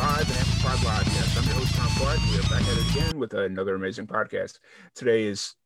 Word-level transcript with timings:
Live 0.00 0.30
and 0.30 0.38
amplified 0.38 0.78
podcast. 0.78 1.36
I'm 1.36 1.44
your 1.44 1.56
host 1.56 1.74
Tom 1.74 1.88
Clark. 1.98 2.18
We 2.30 2.38
are 2.38 2.42
back 2.44 2.62
at 2.62 2.78
it 2.78 2.90
again 2.90 3.18
with 3.18 3.34
another 3.34 3.74
amazing 3.74 4.06
podcast. 4.06 4.58
Today 4.94 5.24
is 5.24 5.56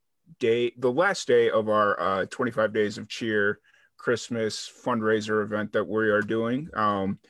day 0.41 0.73
the 0.77 0.91
last 0.91 1.29
day 1.29 1.51
of 1.51 1.69
our 1.69 2.01
uh, 2.01 2.27
25 2.27 2.73
days 2.73 2.99
of 2.99 3.09
cheer 3.09 3.61
Christmas 3.97 4.69
fundraiser 4.85 5.45
event 5.45 5.71
that 5.75 5.87
we 5.87 6.09
are 6.11 6.21
doing. 6.21 6.69
Um, 6.75 7.21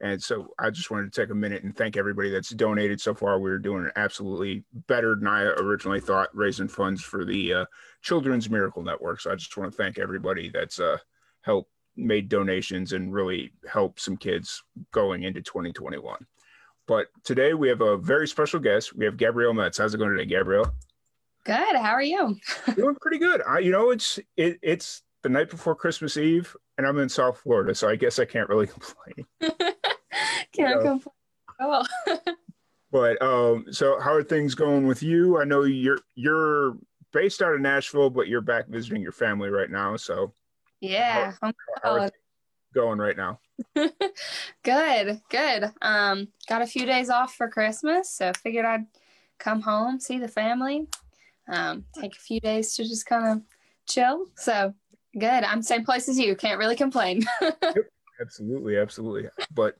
and 0.00 0.22
so 0.22 0.54
I 0.56 0.70
just 0.70 0.92
wanted 0.92 1.12
to 1.12 1.20
take 1.20 1.30
a 1.30 1.34
minute 1.34 1.64
and 1.64 1.76
thank 1.76 1.96
everybody 1.96 2.30
that's 2.30 2.50
donated 2.50 3.00
so 3.00 3.14
far. 3.14 3.40
We're 3.40 3.58
doing 3.58 3.90
absolutely 3.96 4.62
better 4.86 5.16
than 5.16 5.26
I 5.26 5.42
originally 5.42 6.00
thought, 6.00 6.28
raising 6.36 6.68
funds 6.68 7.02
for 7.02 7.24
the 7.24 7.52
uh, 7.52 7.64
Children's 8.00 8.48
Miracle 8.48 8.84
Network. 8.84 9.20
So 9.20 9.32
I 9.32 9.34
just 9.34 9.56
want 9.56 9.72
to 9.72 9.76
thank 9.76 9.98
everybody 9.98 10.50
that's 10.50 10.78
uh, 10.78 10.98
helped 11.40 11.70
made 11.96 12.28
donations 12.28 12.92
and 12.92 13.12
really 13.12 13.52
helped 13.68 14.00
some 14.00 14.16
kids 14.16 14.62
going 14.92 15.22
into 15.22 15.42
2021. 15.42 16.26
But 16.86 17.06
today 17.24 17.54
we 17.54 17.68
have 17.68 17.80
a 17.80 17.96
very 17.96 18.28
special 18.28 18.60
guest. 18.60 18.94
We 18.94 19.04
have 19.06 19.16
Gabrielle 19.16 19.54
Metz. 19.54 19.78
How's 19.78 19.94
it 19.94 19.98
going 19.98 20.10
today, 20.10 20.26
Gabrielle? 20.26 20.74
Good. 21.44 21.76
How 21.76 21.92
are 21.92 22.02
you? 22.02 22.36
Doing 22.76 22.96
pretty 23.00 23.18
good. 23.18 23.42
I, 23.46 23.58
you 23.60 23.70
know, 23.70 23.90
it's 23.90 24.18
it, 24.36 24.58
it's 24.62 25.02
the 25.22 25.28
night 25.28 25.48
before 25.50 25.74
Christmas 25.74 26.16
Eve, 26.16 26.54
and 26.76 26.86
I'm 26.86 26.98
in 26.98 27.08
South 27.08 27.38
Florida, 27.38 27.74
so 27.74 27.88
I 27.88 27.96
guess 27.96 28.18
I 28.18 28.24
can't 28.26 28.48
really 28.48 28.66
complain. 28.68 29.26
Can't 30.52 30.82
Yeah. 30.82 30.82
complain. 30.82 31.14
Oh, 31.60 31.84
But 32.92 33.20
um, 33.20 33.66
so 33.72 33.98
how 33.98 34.12
are 34.14 34.22
things 34.22 34.54
going 34.54 34.86
with 34.86 35.02
you? 35.02 35.40
I 35.40 35.44
know 35.44 35.62
you're 35.64 35.98
you're 36.14 36.76
based 37.12 37.42
out 37.42 37.54
of 37.54 37.60
Nashville, 37.60 38.10
but 38.10 38.28
you're 38.28 38.40
back 38.40 38.68
visiting 38.68 39.02
your 39.02 39.10
family 39.12 39.48
right 39.50 39.70
now. 39.70 39.96
So 39.96 40.32
yeah. 40.80 41.32
how 41.82 41.98
things 41.98 42.12
going 42.74 42.98
right 42.98 43.16
now? 43.16 43.38
Good. 44.62 45.20
Good. 45.30 45.70
Um, 45.82 46.28
got 46.48 46.62
a 46.62 46.66
few 46.66 46.86
days 46.86 47.10
off 47.10 47.34
for 47.34 47.48
Christmas, 47.48 48.10
so 48.10 48.32
figured 48.42 48.64
I'd 48.64 48.86
come 49.38 49.60
home, 49.60 50.00
see 50.00 50.18
the 50.18 50.28
family, 50.28 50.86
um, 51.48 51.84
take 52.00 52.16
a 52.16 52.20
few 52.20 52.40
days 52.40 52.74
to 52.76 52.84
just 52.84 53.06
kind 53.06 53.26
of 53.26 53.42
chill. 53.86 54.26
So 54.36 54.74
good. 55.18 55.44
I'm 55.44 55.62
same 55.62 55.84
place 55.84 56.08
as 56.08 56.18
you. 56.18 56.34
Can't 56.36 56.58
really 56.58 56.76
complain. 56.76 57.24
Absolutely, 58.20 58.78
absolutely. 58.78 59.28
But 59.52 59.74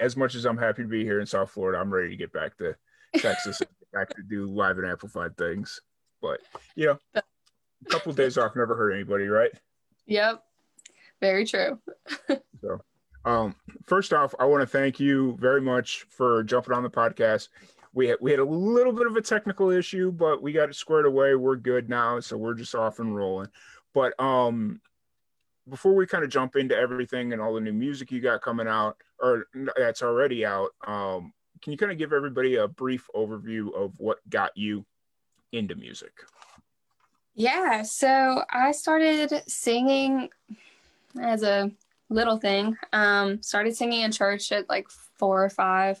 as 0.00 0.18
much 0.18 0.34
as 0.34 0.44
I'm 0.44 0.58
happy 0.58 0.82
to 0.82 0.88
be 0.88 1.02
here 1.02 1.18
in 1.18 1.26
South 1.26 1.50
Florida, 1.50 1.78
I'm 1.78 1.92
ready 1.92 2.10
to 2.10 2.16
get 2.16 2.30
back 2.30 2.58
to 2.58 2.76
Texas 3.16 3.62
and 3.62 3.70
back 3.92 4.10
to 4.10 4.22
do 4.22 4.46
live 4.46 4.76
and 4.76 4.86
amplified 4.86 5.34
things. 5.38 5.80
But 6.20 6.40
you 6.74 6.86
know, 6.86 6.98
a 7.14 7.22
couple 7.88 8.12
days 8.12 8.36
off 8.36 8.54
never 8.54 8.76
hurt 8.76 8.92
anybody, 8.92 9.28
right? 9.28 9.50
yep. 10.06 10.42
Very 11.20 11.44
true. 11.44 11.78
So, 12.60 12.80
um, 13.24 13.54
first 13.84 14.12
off, 14.12 14.34
I 14.40 14.44
want 14.44 14.62
to 14.62 14.66
thank 14.66 14.98
you 14.98 15.36
very 15.38 15.60
much 15.60 16.06
for 16.08 16.42
jumping 16.42 16.72
on 16.72 16.82
the 16.82 16.90
podcast. 16.90 17.50
We 17.94 18.08
had, 18.08 18.18
we 18.20 18.32
had 18.32 18.40
a 18.40 18.44
little 18.44 18.92
bit 18.92 19.06
of 19.06 19.14
a 19.14 19.20
technical 19.20 19.70
issue, 19.70 20.10
but 20.10 20.42
we 20.42 20.50
got 20.50 20.68
it 20.68 20.74
squared 20.74 21.06
away. 21.06 21.36
We're 21.36 21.54
good 21.54 21.88
now, 21.88 22.18
so 22.18 22.36
we're 22.36 22.54
just 22.54 22.74
off 22.74 22.98
and 22.98 23.14
rolling. 23.14 23.46
But 23.94 24.18
um, 24.18 24.80
before 25.68 25.94
we 25.94 26.06
kind 26.06 26.24
of 26.24 26.30
jump 26.30 26.56
into 26.56 26.76
everything 26.76 27.32
and 27.32 27.40
all 27.40 27.54
the 27.54 27.60
new 27.60 27.72
music 27.72 28.10
you 28.10 28.20
got 28.20 28.42
coming 28.42 28.66
out, 28.66 28.96
or 29.20 29.46
that's 29.76 30.02
already 30.02 30.44
out, 30.44 30.70
um, 30.84 31.32
can 31.62 31.72
you 31.72 31.78
kind 31.78 31.92
of 31.92 31.98
give 31.98 32.12
everybody 32.12 32.56
a 32.56 32.66
brief 32.66 33.08
overview 33.14 33.72
of 33.74 33.92
what 33.98 34.18
got 34.28 34.56
you 34.56 34.84
into 35.52 35.74
music? 35.74 36.12
Yeah, 37.34 37.82
so 37.82 38.42
I 38.50 38.72
started 38.72 39.44
singing 39.46 40.28
as 41.22 41.42
a 41.42 41.70
little 42.10 42.38
thing. 42.38 42.76
Um, 42.92 43.42
started 43.42 43.76
singing 43.76 44.02
in 44.02 44.12
church 44.12 44.52
at 44.52 44.68
like 44.68 44.88
four 45.18 45.44
or 45.44 45.50
five, 45.50 46.00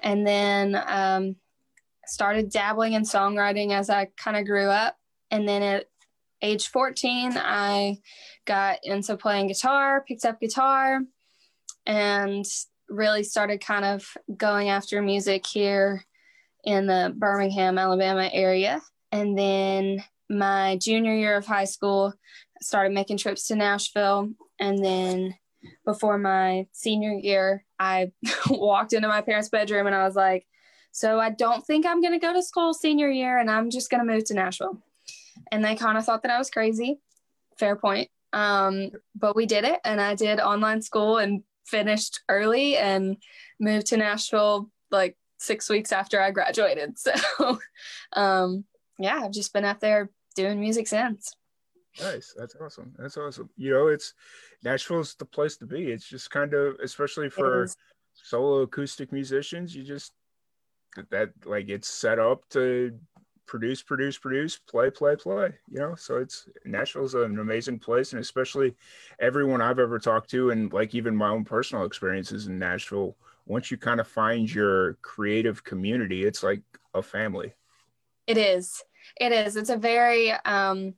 and 0.00 0.26
then 0.26 0.80
um, 0.86 1.36
started 2.06 2.50
dabbling 2.50 2.94
in 2.94 3.02
songwriting 3.02 3.72
as 3.72 3.90
I 3.90 4.06
kind 4.16 4.36
of 4.36 4.46
grew 4.46 4.68
up. 4.68 4.96
And 5.30 5.48
then 5.48 5.62
at 5.62 5.86
age 6.42 6.68
14, 6.68 7.32
I 7.36 7.98
got 8.44 8.78
into 8.82 9.16
playing 9.16 9.48
guitar, 9.48 10.04
picked 10.06 10.24
up 10.24 10.40
guitar, 10.40 11.00
and 11.86 12.44
really 12.88 13.22
started 13.22 13.60
kind 13.60 13.84
of 13.84 14.06
going 14.36 14.68
after 14.68 15.00
music 15.00 15.46
here 15.46 16.04
in 16.64 16.86
the 16.86 17.12
Birmingham, 17.16 17.78
Alabama 17.78 18.28
area. 18.32 18.80
And 19.12 19.36
then 19.38 20.04
my 20.30 20.76
junior 20.80 21.14
year 21.14 21.36
of 21.36 21.46
high 21.46 21.64
school, 21.64 22.14
started 22.64 22.92
making 22.92 23.18
trips 23.18 23.48
to 23.48 23.56
Nashville. 23.56 24.30
And 24.58 24.84
then 24.84 25.34
before 25.84 26.18
my 26.18 26.66
senior 26.72 27.12
year, 27.12 27.64
I 27.78 28.12
walked 28.50 28.92
into 28.92 29.08
my 29.08 29.20
parents' 29.20 29.48
bedroom 29.48 29.86
and 29.86 29.94
I 29.94 30.04
was 30.04 30.16
like, 30.16 30.46
So 30.92 31.18
I 31.20 31.30
don't 31.30 31.64
think 31.66 31.86
I'm 31.86 32.00
going 32.00 32.12
to 32.12 32.24
go 32.24 32.32
to 32.32 32.42
school 32.42 32.74
senior 32.74 33.10
year 33.10 33.38
and 33.38 33.50
I'm 33.50 33.70
just 33.70 33.90
going 33.90 34.06
to 34.06 34.12
move 34.12 34.24
to 34.26 34.34
Nashville. 34.34 34.82
And 35.50 35.64
they 35.64 35.74
kind 35.74 35.98
of 35.98 36.04
thought 36.04 36.22
that 36.22 36.32
I 36.32 36.38
was 36.38 36.50
crazy. 36.50 37.00
Fair 37.58 37.76
point. 37.76 38.08
Um, 38.32 38.90
but 39.14 39.36
we 39.36 39.46
did 39.46 39.64
it 39.64 39.80
and 39.84 40.00
I 40.00 40.14
did 40.14 40.40
online 40.40 40.82
school 40.82 41.18
and 41.18 41.42
finished 41.66 42.20
early 42.28 42.76
and 42.76 43.16
moved 43.60 43.86
to 43.88 43.96
Nashville 43.96 44.70
like 44.90 45.16
six 45.38 45.68
weeks 45.68 45.92
after 45.92 46.20
I 46.20 46.30
graduated. 46.32 46.98
So, 46.98 47.12
um, 48.12 48.64
yeah, 48.98 49.20
I've 49.22 49.32
just 49.32 49.52
been 49.52 49.64
out 49.64 49.80
there 49.80 50.10
doing 50.36 50.60
music 50.60 50.88
since. 50.88 51.34
Nice. 52.00 52.34
That's 52.36 52.56
awesome. 52.60 52.92
That's 52.98 53.16
awesome. 53.16 53.50
You 53.56 53.70
know, 53.70 53.88
it's 53.88 54.14
Nashville's 54.62 55.14
the 55.14 55.24
place 55.24 55.56
to 55.58 55.66
be. 55.66 55.92
It's 55.92 56.08
just 56.08 56.30
kind 56.30 56.52
of, 56.54 56.76
especially 56.82 57.30
for 57.30 57.68
solo 58.14 58.62
acoustic 58.62 59.12
musicians, 59.12 59.74
you 59.74 59.82
just 59.82 60.12
that 61.10 61.30
like 61.44 61.68
it's 61.68 61.88
set 61.88 62.18
up 62.18 62.48
to 62.50 62.98
produce, 63.46 63.82
produce, 63.82 64.18
produce, 64.18 64.56
play, 64.56 64.90
play, 64.90 65.16
play. 65.16 65.52
You 65.68 65.78
know, 65.80 65.94
so 65.94 66.16
it's 66.16 66.48
Nashville's 66.64 67.14
an 67.14 67.38
amazing 67.38 67.78
place, 67.78 68.12
and 68.12 68.20
especially 68.20 68.74
everyone 69.20 69.60
I've 69.60 69.78
ever 69.78 69.98
talked 69.98 70.30
to, 70.30 70.50
and 70.50 70.72
like 70.72 70.94
even 70.94 71.16
my 71.16 71.28
own 71.28 71.44
personal 71.44 71.84
experiences 71.84 72.46
in 72.46 72.58
Nashville. 72.58 73.16
Once 73.46 73.70
you 73.70 73.76
kind 73.76 74.00
of 74.00 74.08
find 74.08 74.52
your 74.52 74.94
creative 75.02 75.62
community, 75.62 76.24
it's 76.24 76.42
like 76.42 76.62
a 76.94 77.02
family. 77.02 77.52
It 78.26 78.38
is. 78.38 78.82
It 79.20 79.32
is. 79.32 79.56
It's 79.56 79.68
a 79.70 79.76
very 79.76 80.32
um 80.32 80.94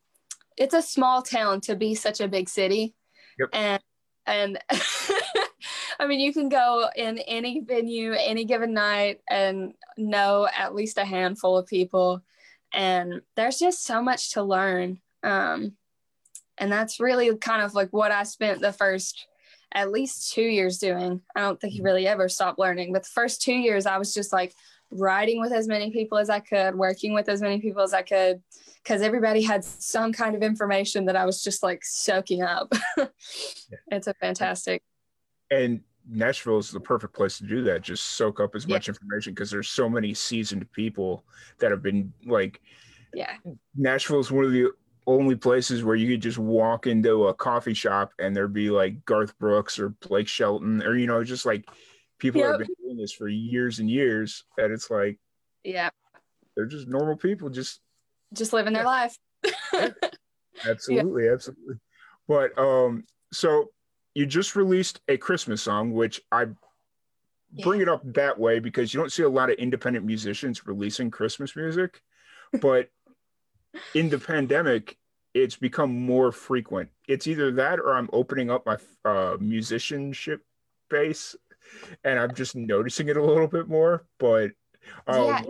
it's 0.56 0.74
a 0.74 0.82
small 0.82 1.22
town 1.22 1.60
to 1.62 1.76
be 1.76 1.94
such 1.94 2.20
a 2.20 2.28
big 2.28 2.48
city. 2.48 2.94
Yep. 3.38 3.48
And 3.52 3.82
and 4.26 4.58
I 6.00 6.06
mean 6.06 6.20
you 6.20 6.32
can 6.32 6.48
go 6.48 6.88
in 6.96 7.18
any 7.18 7.60
venue 7.60 8.12
any 8.12 8.44
given 8.44 8.74
night 8.74 9.20
and 9.28 9.74
know 9.96 10.48
at 10.56 10.74
least 10.74 10.98
a 10.98 11.04
handful 11.04 11.56
of 11.56 11.66
people 11.66 12.22
and 12.72 13.20
there's 13.36 13.58
just 13.58 13.84
so 13.84 14.02
much 14.02 14.32
to 14.32 14.42
learn. 14.42 15.00
Um 15.22 15.72
and 16.58 16.72
that's 16.72 17.00
really 17.00 17.36
kind 17.36 17.62
of 17.62 17.74
like 17.74 17.91
what 17.91 18.12
I 18.12 18.22
spent 18.22 18.60
the 18.60 18.72
first 18.72 19.26
at 19.74 19.92
least 19.92 20.32
2 20.32 20.41
years 20.41 20.78
doing. 20.78 21.20
I 21.34 21.41
don't 21.41 21.60
think 21.60 21.74
you 21.74 21.82
really 21.82 22.06
ever 22.06 22.28
stopped 22.30 22.59
learning, 22.59 22.92
but 22.92 23.02
the 23.02 23.10
first 23.10 23.42
2 23.42 23.52
years 23.52 23.84
I 23.84 23.98
was 23.98 24.14
just 24.14 24.32
like 24.32 24.54
writing 24.91 25.41
with 25.41 25.53
as 25.53 25.66
many 25.68 25.91
people 25.91 26.18
as 26.18 26.30
I 26.30 26.41
could, 26.41 26.74
working 26.74 27.12
with 27.15 27.28
as 27.28 27.41
many 27.42 27.60
people 27.60 27.83
as 27.83 27.92
I 27.94 28.03
could, 28.03 28.42
because 28.83 29.03
everybody 29.03 29.42
had 29.42 29.65
some 29.65 30.12
kind 30.12 30.34
of 30.36 30.42
information 30.42 31.04
that 31.06 31.16
I 31.16 31.24
was 31.27 31.42
just 31.42 31.62
like 31.62 31.84
soaking 31.84 32.42
up. 32.42 32.72
It's 33.91 34.06
a 34.06 34.15
fantastic. 34.15 34.83
and 35.50 35.80
Nashville 36.09 36.59
is 36.59 36.71
the 36.71 36.78
perfect 36.78 37.15
place 37.15 37.38
to 37.38 37.44
do 37.44 37.62
that. 37.65 37.83
Just 37.83 38.04
soak 38.12 38.38
up 38.38 38.54
as 38.54 38.65
Yeah. 38.65 38.77
much 38.77 38.88
information 38.88 39.34
because 39.34 39.50
there's 39.50 39.68
so 39.68 39.88
many 39.88 40.15
seasoned 40.15 40.71
people 40.72 41.24
that 41.59 41.72
have 41.72 41.83
been 41.83 42.12
like 42.24 42.60
Yeah. 43.12 43.33
Nashville 43.77 44.21
is 44.21 44.30
one 44.30 44.44
of 44.44 44.53
the 44.53 44.71
only 45.09 45.34
places 45.34 45.83
where 45.84 45.97
you 45.97 46.09
could 46.12 46.22
just 46.22 46.38
walk 46.38 46.86
into 46.86 47.27
a 47.27 47.34
coffee 47.34 47.74
shop 47.74 48.12
and 48.21 48.34
there'd 48.36 48.53
be 48.53 48.71
like 48.71 49.04
Garth 49.04 49.36
Brooks 49.38 49.78
or 49.80 49.88
Blake 49.91 50.28
Shelton 50.28 50.83
or 50.84 50.97
you 50.97 51.06
know 51.09 51.22
just 51.24 51.44
like 51.47 51.65
people 52.18 52.41
that 52.42 52.48
have 52.51 52.59
been 52.59 52.68
doing 52.83 52.97
this 52.97 53.13
for 53.13 53.28
years 53.28 53.78
and 53.78 53.91
years 53.91 54.45
and 54.59 54.72
it's 54.72 54.91
like 54.91 55.18
Yeah. 55.65 55.91
they're 56.57 56.66
just 56.66 56.89
normal 56.89 57.16
people 57.16 57.51
just 57.51 57.80
Just 58.33 58.53
living 58.53 58.72
their 58.72 58.84
life. 58.84 59.16
absolutely 60.68 61.28
absolutely 61.28 61.77
but 62.27 62.57
um 62.59 63.04
so 63.33 63.71
you 64.15 64.24
just 64.24 64.57
released 64.57 65.01
a 65.09 65.18
Christmas 65.18 65.60
song, 65.60 65.92
which 65.92 66.22
I 66.33 66.47
bring 67.63 67.83
it 67.83 67.89
up 67.89 68.01
that 68.15 68.39
way 68.39 68.60
because 68.60 68.95
you 68.95 68.98
don't 68.98 69.12
see 69.12 69.24
a 69.24 69.28
lot 69.28 69.51
of 69.51 69.57
independent 69.57 70.07
musicians 70.07 70.66
releasing 70.66 71.10
Christmas 71.10 71.54
music, 71.54 72.01
but 72.62 72.89
in 73.95 74.09
the 74.09 74.19
pandemic, 74.19 74.97
it's 75.34 75.57
become 75.57 75.95
more 75.95 76.33
frequent. 76.33 76.89
It's 77.07 77.27
either 77.27 77.53
that 77.53 77.78
or 77.78 77.92
I'm 77.92 78.09
opening 78.10 78.51
up 78.51 78.65
my 78.65 78.78
uh, 79.04 79.36
musicianship 79.39 80.41
base 80.89 81.36
and 82.04 82.18
I'm 82.18 82.34
just 82.34 82.57
noticing 82.57 83.09
it 83.09 83.16
a 83.16 83.24
little 83.24 83.48
bit 83.48 83.68
more. 83.68 84.07
But 84.18 84.53
um, 85.07 85.27
yeah. 85.27 85.42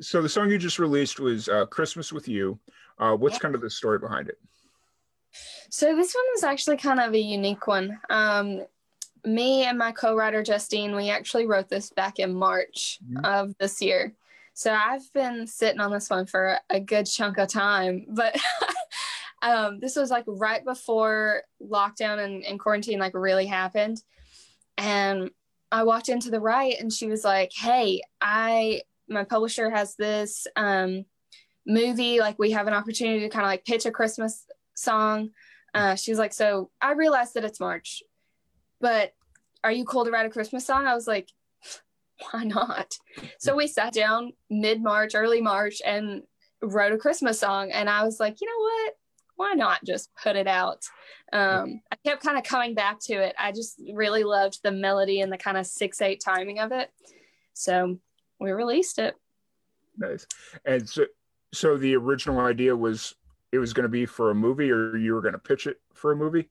so 0.00 0.22
the 0.22 0.28
song 0.28 0.50
you 0.50 0.58
just 0.58 0.78
released 0.78 1.20
was 1.20 1.48
uh, 1.48 1.66
Christmas 1.66 2.12
with 2.12 2.28
You. 2.28 2.58
Uh, 2.98 3.14
what's 3.14 3.36
yeah. 3.36 3.40
kind 3.40 3.54
of 3.54 3.60
the 3.60 3.70
story 3.70 3.98
behind 3.98 4.28
it? 4.28 4.38
So 5.70 5.96
this 5.96 6.14
one 6.14 6.24
was 6.34 6.44
actually 6.44 6.76
kind 6.76 7.00
of 7.00 7.12
a 7.12 7.18
unique 7.18 7.66
one. 7.66 7.98
Um, 8.08 8.64
me 9.24 9.64
and 9.64 9.78
my 9.78 9.90
co-writer 9.90 10.42
Justine, 10.42 10.94
we 10.94 11.10
actually 11.10 11.46
wrote 11.46 11.68
this 11.68 11.90
back 11.90 12.18
in 12.18 12.34
March 12.34 12.98
mm-hmm. 13.04 13.24
of 13.24 13.56
this 13.58 13.80
year. 13.80 14.14
So 14.52 14.72
I've 14.72 15.12
been 15.12 15.46
sitting 15.46 15.80
on 15.80 15.90
this 15.90 16.08
one 16.08 16.26
for 16.26 16.58
a 16.70 16.78
good 16.78 17.06
chunk 17.06 17.38
of 17.38 17.48
time, 17.48 18.06
but 18.08 18.36
um, 19.42 19.80
this 19.80 19.96
was 19.96 20.10
like 20.10 20.24
right 20.28 20.64
before 20.64 21.42
lockdown 21.60 22.24
and, 22.24 22.44
and 22.44 22.60
quarantine 22.60 23.00
like 23.00 23.14
really 23.14 23.46
happened. 23.46 24.00
And 24.78 25.30
I 25.70 25.82
walked 25.84 26.08
into 26.08 26.30
the 26.30 26.40
right 26.40 26.76
and 26.78 26.92
she 26.92 27.06
was 27.06 27.24
like, 27.24 27.52
Hey, 27.54 28.02
I, 28.20 28.82
my 29.08 29.24
publisher 29.24 29.70
has 29.70 29.96
this 29.96 30.46
um, 30.56 31.04
movie. 31.66 32.20
Like 32.20 32.38
we 32.38 32.52
have 32.52 32.66
an 32.66 32.74
opportunity 32.74 33.20
to 33.20 33.28
kind 33.28 33.44
of 33.44 33.48
like 33.48 33.64
pitch 33.64 33.86
a 33.86 33.90
Christmas 33.90 34.46
song. 34.74 35.30
Uh, 35.72 35.96
she 35.96 36.10
was 36.10 36.18
like, 36.18 36.32
So 36.32 36.70
I 36.80 36.92
realized 36.92 37.34
that 37.34 37.44
it's 37.44 37.60
March, 37.60 38.02
but 38.80 39.12
are 39.62 39.72
you 39.72 39.84
cool 39.84 40.04
to 40.04 40.10
write 40.10 40.26
a 40.26 40.30
Christmas 40.30 40.66
song? 40.66 40.86
I 40.86 40.94
was 40.94 41.08
like, 41.08 41.28
Why 42.30 42.44
not? 42.44 42.94
So 43.38 43.56
we 43.56 43.66
sat 43.66 43.92
down 43.92 44.32
mid 44.50 44.82
March, 44.82 45.14
early 45.14 45.40
March, 45.40 45.82
and 45.84 46.22
wrote 46.62 46.92
a 46.92 46.98
Christmas 46.98 47.40
song. 47.40 47.72
And 47.72 47.90
I 47.90 48.04
was 48.04 48.20
like, 48.20 48.40
You 48.40 48.46
know 48.46 48.62
what? 48.62 48.94
Why 49.36 49.54
not 49.54 49.84
just 49.84 50.10
put 50.22 50.36
it 50.36 50.46
out? 50.46 50.84
Um, 51.32 51.80
I 51.90 51.96
kept 52.06 52.22
kind 52.22 52.38
of 52.38 52.44
coming 52.44 52.74
back 52.74 53.00
to 53.06 53.14
it. 53.14 53.34
I 53.38 53.52
just 53.52 53.80
really 53.92 54.24
loved 54.24 54.60
the 54.62 54.70
melody 54.70 55.20
and 55.20 55.32
the 55.32 55.38
kind 55.38 55.56
of 55.56 55.66
six 55.66 56.00
eight 56.00 56.22
timing 56.24 56.60
of 56.60 56.72
it. 56.72 56.90
So 57.52 57.98
we 58.40 58.52
released 58.52 58.98
it. 58.98 59.16
Nice. 59.98 60.26
And 60.64 60.88
so, 60.88 61.06
so 61.52 61.76
the 61.76 61.96
original 61.96 62.40
idea 62.40 62.76
was 62.76 63.14
it 63.52 63.58
was 63.58 63.72
going 63.72 63.84
to 63.84 63.88
be 63.88 64.04
for 64.04 64.30
a 64.30 64.34
movie 64.34 64.70
or 64.70 64.96
you 64.96 65.14
were 65.14 65.20
going 65.20 65.32
to 65.32 65.38
pitch 65.38 65.66
it 65.66 65.80
for 65.92 66.12
a 66.12 66.16
movie 66.16 66.48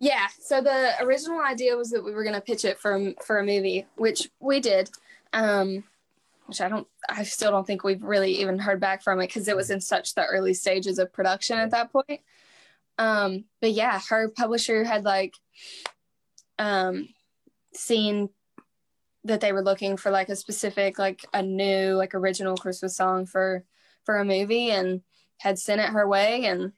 yeah 0.00 0.26
so 0.40 0.60
the 0.60 0.92
original 1.00 1.40
idea 1.40 1.76
was 1.76 1.90
that 1.90 2.02
we 2.02 2.12
were 2.12 2.22
going 2.22 2.34
to 2.34 2.40
pitch 2.40 2.64
it 2.64 2.78
for 2.78 3.12
for 3.24 3.38
a 3.38 3.44
movie 3.44 3.86
which 3.96 4.28
we 4.40 4.60
did 4.60 4.90
um 5.32 5.82
which 6.46 6.60
i 6.60 6.68
don't 6.68 6.86
i 7.08 7.22
still 7.22 7.50
don't 7.50 7.66
think 7.66 7.84
we've 7.84 8.02
really 8.02 8.40
even 8.40 8.58
heard 8.58 8.80
back 8.80 9.02
from 9.02 9.20
it 9.20 9.26
because 9.26 9.48
it 9.48 9.56
was 9.56 9.70
in 9.70 9.80
such 9.80 10.14
the 10.14 10.24
early 10.24 10.54
stages 10.54 10.98
of 10.98 11.12
production 11.12 11.58
at 11.58 11.70
that 11.70 11.92
point. 11.92 12.20
Um 12.98 13.44
but 13.60 13.72
yeah 13.72 14.00
her 14.08 14.28
publisher 14.28 14.84
had 14.84 15.04
like 15.04 15.34
um 16.58 17.08
seen 17.74 18.28
that 19.24 19.40
they 19.40 19.52
were 19.52 19.62
looking 19.62 19.96
for 19.96 20.10
like 20.10 20.28
a 20.28 20.36
specific 20.36 20.98
like 20.98 21.24
a 21.32 21.42
new 21.42 21.94
like 21.94 22.14
original 22.14 22.56
christmas 22.56 22.96
song 22.96 23.26
for 23.26 23.64
for 24.04 24.18
a 24.18 24.24
movie 24.24 24.70
and 24.70 25.00
had 25.38 25.58
sent 25.58 25.80
it 25.80 25.90
her 25.90 26.06
way. 26.06 26.46
And 26.46 26.72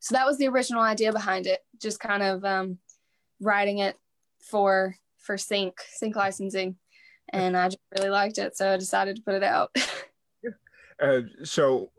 so 0.00 0.14
that 0.14 0.26
was 0.26 0.38
the 0.38 0.48
original 0.48 0.82
idea 0.82 1.12
behind 1.12 1.46
it 1.46 1.60
just 1.80 2.00
kind 2.00 2.22
of 2.22 2.44
um, 2.44 2.78
writing 3.40 3.78
it 3.78 3.96
for 4.40 4.96
for 5.16 5.36
sync 5.36 5.74
sync 5.90 6.16
licensing 6.16 6.76
and 7.30 7.56
i 7.56 7.66
just 7.66 7.78
really 7.96 8.10
liked 8.10 8.38
it 8.38 8.56
so 8.56 8.72
i 8.72 8.76
decided 8.76 9.16
to 9.16 9.22
put 9.22 9.34
it 9.34 9.42
out 9.42 9.74
uh, 11.02 11.20
so 11.44 11.90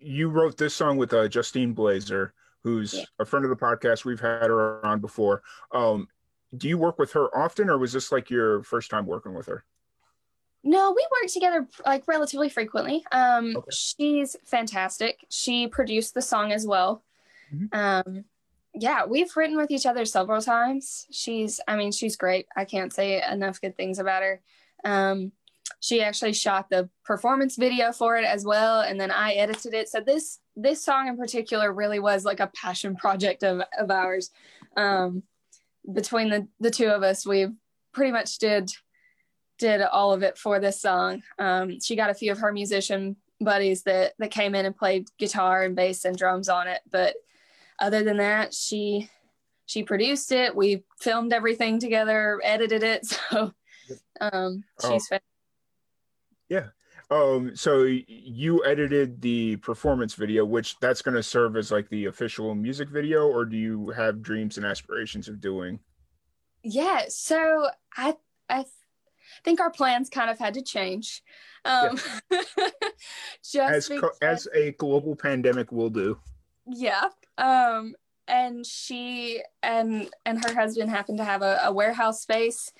you 0.00 0.28
wrote 0.28 0.56
this 0.56 0.74
song 0.74 0.96
with 0.96 1.12
uh, 1.12 1.28
justine 1.28 1.72
blazer 1.72 2.32
who's 2.62 2.94
yeah. 2.94 3.04
a 3.18 3.24
friend 3.24 3.44
of 3.44 3.50
the 3.50 3.56
podcast 3.56 4.04
we've 4.04 4.20
had 4.20 4.46
her 4.46 4.84
on 4.84 5.00
before 5.00 5.42
um, 5.72 6.08
do 6.56 6.68
you 6.68 6.78
work 6.78 6.98
with 6.98 7.12
her 7.12 7.34
often 7.36 7.68
or 7.68 7.78
was 7.78 7.92
this 7.92 8.12
like 8.12 8.30
your 8.30 8.62
first 8.62 8.90
time 8.90 9.06
working 9.06 9.34
with 9.34 9.46
her 9.46 9.64
no, 10.64 10.92
we 10.92 11.04
work 11.10 11.30
together 11.30 11.66
like 11.84 12.06
relatively 12.06 12.48
frequently. 12.48 13.04
Um, 13.10 13.56
okay. 13.56 13.70
She's 13.72 14.36
fantastic. 14.44 15.24
She 15.28 15.66
produced 15.66 16.14
the 16.14 16.22
song 16.22 16.52
as 16.52 16.66
well. 16.66 17.02
Mm-hmm. 17.52 17.76
Um, 17.76 18.24
yeah, 18.74 19.04
we've 19.06 19.36
written 19.36 19.56
with 19.56 19.70
each 19.70 19.86
other 19.86 20.04
several 20.04 20.40
times. 20.40 21.06
She's, 21.10 21.60
I 21.68 21.76
mean, 21.76 21.92
she's 21.92 22.16
great. 22.16 22.46
I 22.56 22.64
can't 22.64 22.92
say 22.92 23.22
enough 23.22 23.60
good 23.60 23.76
things 23.76 23.98
about 23.98 24.22
her. 24.22 24.40
Um, 24.84 25.32
she 25.80 26.02
actually 26.02 26.32
shot 26.32 26.70
the 26.70 26.88
performance 27.04 27.56
video 27.56 27.92
for 27.92 28.16
it 28.16 28.24
as 28.24 28.44
well, 28.44 28.80
and 28.80 29.00
then 29.00 29.10
I 29.10 29.32
edited 29.32 29.74
it. 29.74 29.88
So 29.88 30.00
this 30.00 30.38
this 30.54 30.84
song 30.84 31.08
in 31.08 31.16
particular 31.16 31.72
really 31.72 31.98
was 31.98 32.24
like 32.24 32.40
a 32.40 32.50
passion 32.54 32.96
project 32.96 33.42
of 33.42 33.62
of 33.78 33.90
ours. 33.90 34.30
Um, 34.76 35.22
between 35.92 36.30
the 36.30 36.48
the 36.60 36.70
two 36.70 36.88
of 36.88 37.02
us, 37.02 37.26
we 37.26 37.48
pretty 37.92 38.12
much 38.12 38.38
did 38.38 38.70
did 39.58 39.82
all 39.82 40.12
of 40.12 40.22
it 40.22 40.38
for 40.38 40.58
this 40.58 40.80
song. 40.80 41.22
Um, 41.38 41.80
she 41.80 41.96
got 41.96 42.10
a 42.10 42.14
few 42.14 42.32
of 42.32 42.38
her 42.38 42.52
musician 42.52 43.16
buddies 43.40 43.82
that 43.84 44.14
that 44.18 44.30
came 44.30 44.54
in 44.54 44.66
and 44.66 44.76
played 44.76 45.08
guitar 45.18 45.62
and 45.62 45.76
bass 45.76 46.04
and 46.04 46.16
drums 46.16 46.48
on 46.48 46.68
it, 46.68 46.80
but 46.90 47.14
other 47.82 48.02
than 48.02 48.16
that, 48.18 48.54
she 48.54 49.10
she 49.66 49.82
produced 49.82 50.32
it. 50.32 50.54
We 50.54 50.84
filmed 51.00 51.32
everything 51.32 51.78
together, 51.78 52.40
edited 52.42 52.82
it. 52.82 53.06
So 53.30 53.52
um, 54.20 54.62
she's 54.88 55.08
oh. 55.10 55.18
yeah. 56.48 56.66
Um, 57.10 57.56
so 57.56 57.82
you 57.82 58.64
edited 58.64 59.20
the 59.20 59.56
performance 59.56 60.14
video, 60.14 60.44
which 60.44 60.78
that's 60.78 61.02
going 61.02 61.16
to 61.16 61.22
serve 61.22 61.56
as 61.56 61.72
like 61.72 61.88
the 61.90 62.06
official 62.06 62.54
music 62.54 62.88
video, 62.88 63.26
or 63.26 63.44
do 63.44 63.56
you 63.56 63.90
have 63.90 64.22
dreams 64.22 64.56
and 64.56 64.64
aspirations 64.64 65.28
of 65.28 65.40
doing? 65.40 65.80
Yeah. 66.62 67.02
So 67.08 67.68
I 67.96 68.16
I 68.48 68.64
think 69.44 69.60
our 69.60 69.70
plans 69.70 70.08
kind 70.08 70.30
of 70.30 70.38
had 70.38 70.54
to 70.54 70.62
change. 70.62 71.22
Um, 71.64 71.98
yeah. 72.30 72.40
just 73.44 73.74
as, 73.74 73.88
because, 73.88 74.18
as 74.22 74.48
a 74.54 74.70
global 74.72 75.16
pandemic 75.16 75.72
will 75.72 75.90
do. 75.90 76.18
Yeah. 76.66 77.08
Um, 77.38 77.94
and 78.28 78.64
she 78.64 79.42
and 79.62 80.08
and 80.24 80.44
her 80.44 80.54
husband 80.54 80.90
happened 80.90 81.18
to 81.18 81.24
have 81.24 81.42
a, 81.42 81.60
a 81.64 81.72
warehouse 81.72 82.22
space 82.22 82.72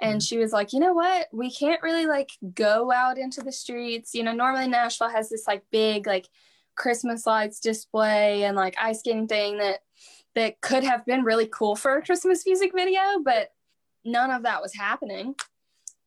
and 0.00 0.14
mm-hmm. 0.14 0.18
she 0.18 0.38
was 0.38 0.52
like 0.52 0.72
you 0.72 0.80
know 0.80 0.92
what 0.92 1.28
we 1.32 1.50
can't 1.50 1.82
really 1.82 2.06
like 2.06 2.30
go 2.54 2.90
out 2.90 3.16
into 3.16 3.40
the 3.40 3.52
streets 3.52 4.12
you 4.12 4.24
know 4.24 4.32
normally 4.32 4.66
nashville 4.66 5.08
has 5.08 5.28
this 5.28 5.46
like 5.46 5.62
big 5.70 6.06
like 6.06 6.28
christmas 6.74 7.26
lights 7.26 7.60
display 7.60 8.42
and 8.42 8.56
like 8.56 8.74
ice 8.80 8.98
skating 8.98 9.28
thing 9.28 9.58
that 9.58 9.78
that 10.34 10.60
could 10.60 10.82
have 10.82 11.06
been 11.06 11.22
really 11.22 11.46
cool 11.46 11.76
for 11.76 11.96
a 11.96 12.02
christmas 12.04 12.44
music 12.44 12.72
video 12.74 13.00
but 13.24 13.52
none 14.04 14.32
of 14.32 14.42
that 14.42 14.60
was 14.60 14.74
happening 14.74 15.34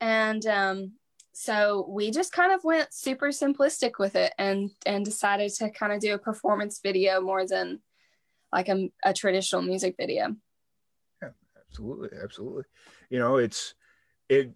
and 0.01 0.45
um, 0.47 0.93
so 1.33 1.87
we 1.89 2.11
just 2.11 2.31
kind 2.33 2.51
of 2.51 2.63
went 2.63 2.93
super 2.93 3.27
simplistic 3.27 3.93
with 3.99 4.15
it 4.15 4.33
and 4.37 4.71
and 4.85 5.05
decided 5.05 5.51
to 5.55 5.69
kind 5.69 5.93
of 5.93 5.99
do 5.99 6.13
a 6.13 6.19
performance 6.19 6.79
video 6.83 7.21
more 7.21 7.47
than 7.47 7.79
like 8.51 8.67
a, 8.67 8.91
a 9.03 9.13
traditional 9.13 9.61
music 9.61 9.95
video. 9.97 10.35
Yeah 11.21 11.29
absolutely 11.71 12.09
absolutely. 12.21 12.63
You 13.09 13.19
know 13.19 13.37
it's 13.37 13.75
it 14.29 14.51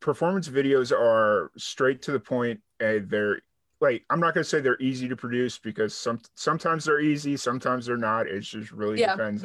performance 0.00 0.48
videos 0.48 0.92
are 0.92 1.50
straight 1.56 2.02
to 2.02 2.12
the 2.12 2.20
point 2.20 2.60
and 2.80 3.08
they're 3.08 3.40
like 3.80 4.04
i'm 4.10 4.18
not 4.18 4.34
going 4.34 4.42
to 4.42 4.48
say 4.48 4.60
they're 4.60 4.80
easy 4.80 5.08
to 5.08 5.14
produce 5.14 5.58
because 5.58 5.96
some 5.96 6.20
sometimes 6.34 6.84
they're 6.84 7.00
easy 7.00 7.36
sometimes 7.36 7.86
they're 7.86 7.96
not. 7.96 8.26
It 8.26 8.40
just 8.40 8.70
really 8.72 9.00
yeah. 9.00 9.16
depends 9.16 9.44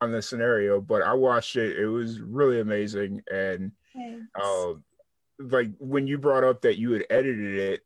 on 0.00 0.10
the 0.10 0.20
scenario 0.20 0.80
but 0.80 1.02
i 1.02 1.12
watched 1.12 1.56
it. 1.56 1.78
It 1.78 1.86
was 1.86 2.20
really 2.20 2.60
amazing 2.60 3.22
and 3.30 3.72
uh, 4.34 4.74
like 5.38 5.70
when 5.78 6.06
you 6.06 6.18
brought 6.18 6.44
up 6.44 6.62
that 6.62 6.78
you 6.78 6.92
had 6.92 7.04
edited 7.10 7.58
it, 7.58 7.80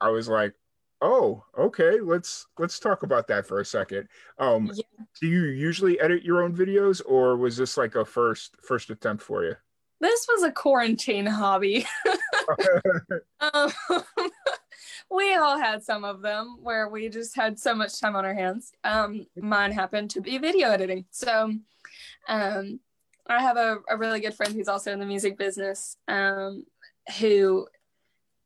I 0.00 0.10
was 0.10 0.28
like, 0.28 0.54
oh, 1.00 1.44
okay, 1.56 2.00
let's 2.00 2.46
let's 2.58 2.78
talk 2.78 3.02
about 3.02 3.28
that 3.28 3.46
for 3.46 3.60
a 3.60 3.64
second. 3.64 4.08
Um, 4.38 4.70
yeah. 4.72 5.04
do 5.20 5.26
you 5.26 5.44
usually 5.44 5.98
edit 6.00 6.22
your 6.22 6.42
own 6.42 6.56
videos, 6.56 7.02
or 7.04 7.36
was 7.36 7.56
this 7.56 7.76
like 7.76 7.94
a 7.94 8.04
first 8.04 8.56
first 8.62 8.90
attempt 8.90 9.22
for 9.22 9.44
you? 9.44 9.54
This 10.00 10.26
was 10.28 10.44
a 10.44 10.52
quarantine 10.52 11.26
hobby. 11.26 11.84
um, 13.40 13.72
we 15.10 15.34
all 15.34 15.58
had 15.58 15.82
some 15.82 16.04
of 16.04 16.22
them 16.22 16.58
where 16.62 16.88
we 16.88 17.08
just 17.08 17.34
had 17.34 17.58
so 17.58 17.74
much 17.74 18.00
time 18.00 18.14
on 18.14 18.24
our 18.24 18.34
hands. 18.34 18.72
Um, 18.84 19.26
mine 19.36 19.72
happened 19.72 20.10
to 20.10 20.20
be 20.20 20.38
video 20.38 20.70
editing, 20.70 21.06
so 21.10 21.52
um, 22.28 22.80
I 23.28 23.42
have 23.42 23.56
a, 23.56 23.78
a 23.88 23.96
really 23.96 24.20
good 24.20 24.34
friend 24.34 24.54
who's 24.54 24.68
also 24.68 24.92
in 24.92 25.00
the 25.00 25.06
music 25.06 25.36
business, 25.36 25.96
um, 26.08 26.64
who 27.18 27.68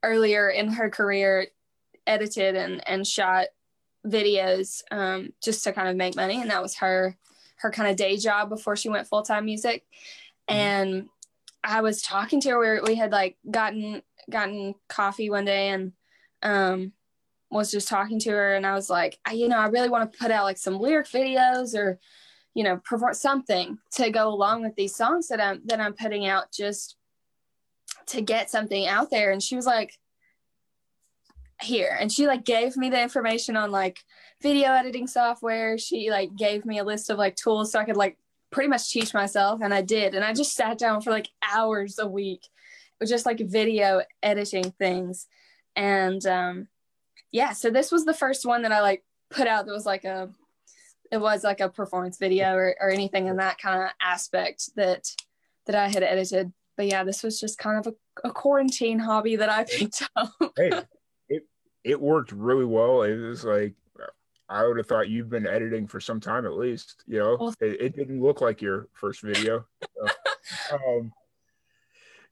earlier 0.03 0.49
in 0.49 0.73
her 0.73 0.91
career 0.91 1.47
edited 2.07 2.57
and, 2.57 2.87
and 2.89 3.07
shot 3.07 3.47
videos 4.07 4.83
um, 4.91 5.33
just 5.43 5.63
to 5.65 5.73
kind 5.73 5.89
of 5.89 5.97
make 5.97 6.17
money. 6.17 6.41
And 6.41 6.51
that 6.51 6.63
was 6.63 6.77
her 6.77 7.17
her 7.57 7.71
kind 7.71 7.89
of 7.89 7.97
day 7.97 8.17
job 8.17 8.49
before 8.49 8.75
she 8.75 8.89
went 8.89 9.07
full 9.07 9.23
time 9.23 9.45
music, 9.45 9.85
mm-hmm. 10.49 10.57
and 10.57 11.09
I 11.63 11.81
was 11.81 12.03
talking 12.03 12.41
to 12.41 12.51
her. 12.51 12.81
We 12.85 12.97
had 12.97 13.13
like 13.13 13.37
gotten 13.49 14.03
gotten 14.31 14.75
coffee 14.89 15.31
one 15.31 15.45
day 15.45 15.69
and 15.69 15.93
um 16.43 16.93
was 17.51 17.71
just 17.71 17.89
talking 17.89 18.19
to 18.19 18.31
her 18.31 18.55
and 18.55 18.67
I 18.67 18.75
was 18.75 18.89
like, 18.89 19.19
I, 19.25 19.33
you 19.33 19.47
know, 19.47 19.59
I 19.59 19.67
really 19.67 19.91
want 19.91 20.11
to 20.11 20.19
put 20.19 20.31
out 20.31 20.45
like 20.45 20.57
some 20.57 20.81
lyric 20.81 21.07
videos 21.07 21.77
or 21.77 22.01
you 22.55 22.65
know, 22.65 22.79
perform 22.85 23.15
something 23.15 23.79
to 23.93 24.11
go 24.11 24.29
along 24.29 24.63
with 24.63 24.75
these 24.77 24.95
songs 24.95 25.29
that 25.29 25.41
I'm 25.41 25.63
that 25.67 25.81
I'm 25.81 25.95
putting 25.95 26.27
out 26.27 26.53
just 26.53 26.97
to 28.07 28.21
get 28.21 28.51
something 28.51 28.87
out 28.87 29.11
there 29.11 29.31
and 29.31 29.43
she 29.43 29.55
was 29.55 29.67
like 29.67 29.97
here 31.61 31.97
and 32.01 32.11
she 32.11 32.27
like 32.27 32.45
gave 32.45 32.77
me 32.77 32.91
the 32.91 33.01
information 33.01 33.57
on 33.57 33.71
like 33.71 34.01
video 34.43 34.73
editing 34.73 35.07
software 35.07 35.79
she 35.79 36.11
like 36.11 36.35
gave 36.35 36.65
me 36.65 36.79
a 36.79 36.85
list 36.85 37.11
of 37.11 37.19
like 37.19 37.37
tools 37.37 37.71
so 37.71 37.79
i 37.79 37.85
could 37.85 37.97
like 37.97 38.19
pretty 38.53 38.69
much 38.69 38.91
teach 38.91 39.13
myself 39.13 39.61
and 39.63 39.75
I 39.75 39.83
did. 39.83 40.15
And 40.15 40.25
I 40.25 40.33
just 40.33 40.55
sat 40.55 40.79
down 40.79 41.01
for 41.01 41.11
like 41.11 41.29
hours 41.53 41.99
a 41.99 42.07
week 42.07 42.47
with 43.01 43.09
just 43.09 43.27
like 43.27 43.41
video 43.41 44.03
editing 44.23 44.71
things. 44.79 45.27
And 45.75 46.25
um 46.27 46.69
yeah, 47.33 47.55
so 47.55 47.71
this 47.71 47.91
was 47.91 48.05
the 48.05 48.15
first 48.15 48.45
one 48.47 48.63
that 48.63 48.73
I 48.73 48.81
like 48.81 49.03
put 49.31 49.49
out 49.49 49.67
that 49.67 49.73
was 49.73 49.87
like 49.87 50.05
a 50.05 50.31
it 51.13 51.21
was 51.21 51.45
like 51.45 51.61
a 51.61 51.69
performance 51.69 52.17
video 52.17 52.55
or, 52.55 52.75
or 52.81 52.91
anything 52.91 53.29
in 53.29 53.37
that 53.37 53.59
kind 53.59 53.83
of 53.83 53.91
aspect 54.01 54.71
that 54.77 55.15
that 55.67 55.77
I 55.77 55.89
had 55.89 56.03
edited. 56.03 56.53
But 56.77 56.87
yeah, 56.87 57.05
this 57.05 57.23
was 57.23 57.39
just 57.39 57.59
kind 57.59 57.79
of 57.79 57.93
a, 57.93 58.29
a 58.29 58.33
quarantine 58.33 58.99
hobby 58.99 59.37
that 59.37 59.51
I 59.51 59.65
picked 59.65 60.03
up. 60.17 60.33
hey, 60.57 60.73
it 61.29 61.47
it 61.85 62.01
worked 62.01 62.33
really 62.33 62.65
well. 62.65 63.03
It 63.03 63.17
was 63.17 63.45
like 63.45 63.75
I 64.49 64.67
would 64.67 64.79
have 64.79 64.87
thought 64.87 65.11
you've 65.11 65.29
been 65.29 65.47
editing 65.47 65.87
for 65.87 66.01
some 66.01 66.19
time 66.19 66.47
at 66.47 66.55
least. 66.55 67.05
You 67.07 67.19
know, 67.19 67.37
well, 67.39 67.55
it, 67.61 67.81
it, 67.81 67.97
didn't 67.97 68.23
look 68.23 68.41
like 68.41 68.63
your 68.63 68.89
first 68.95 69.21
video. 69.21 69.67
So, 69.83 70.09
um, 70.75 71.13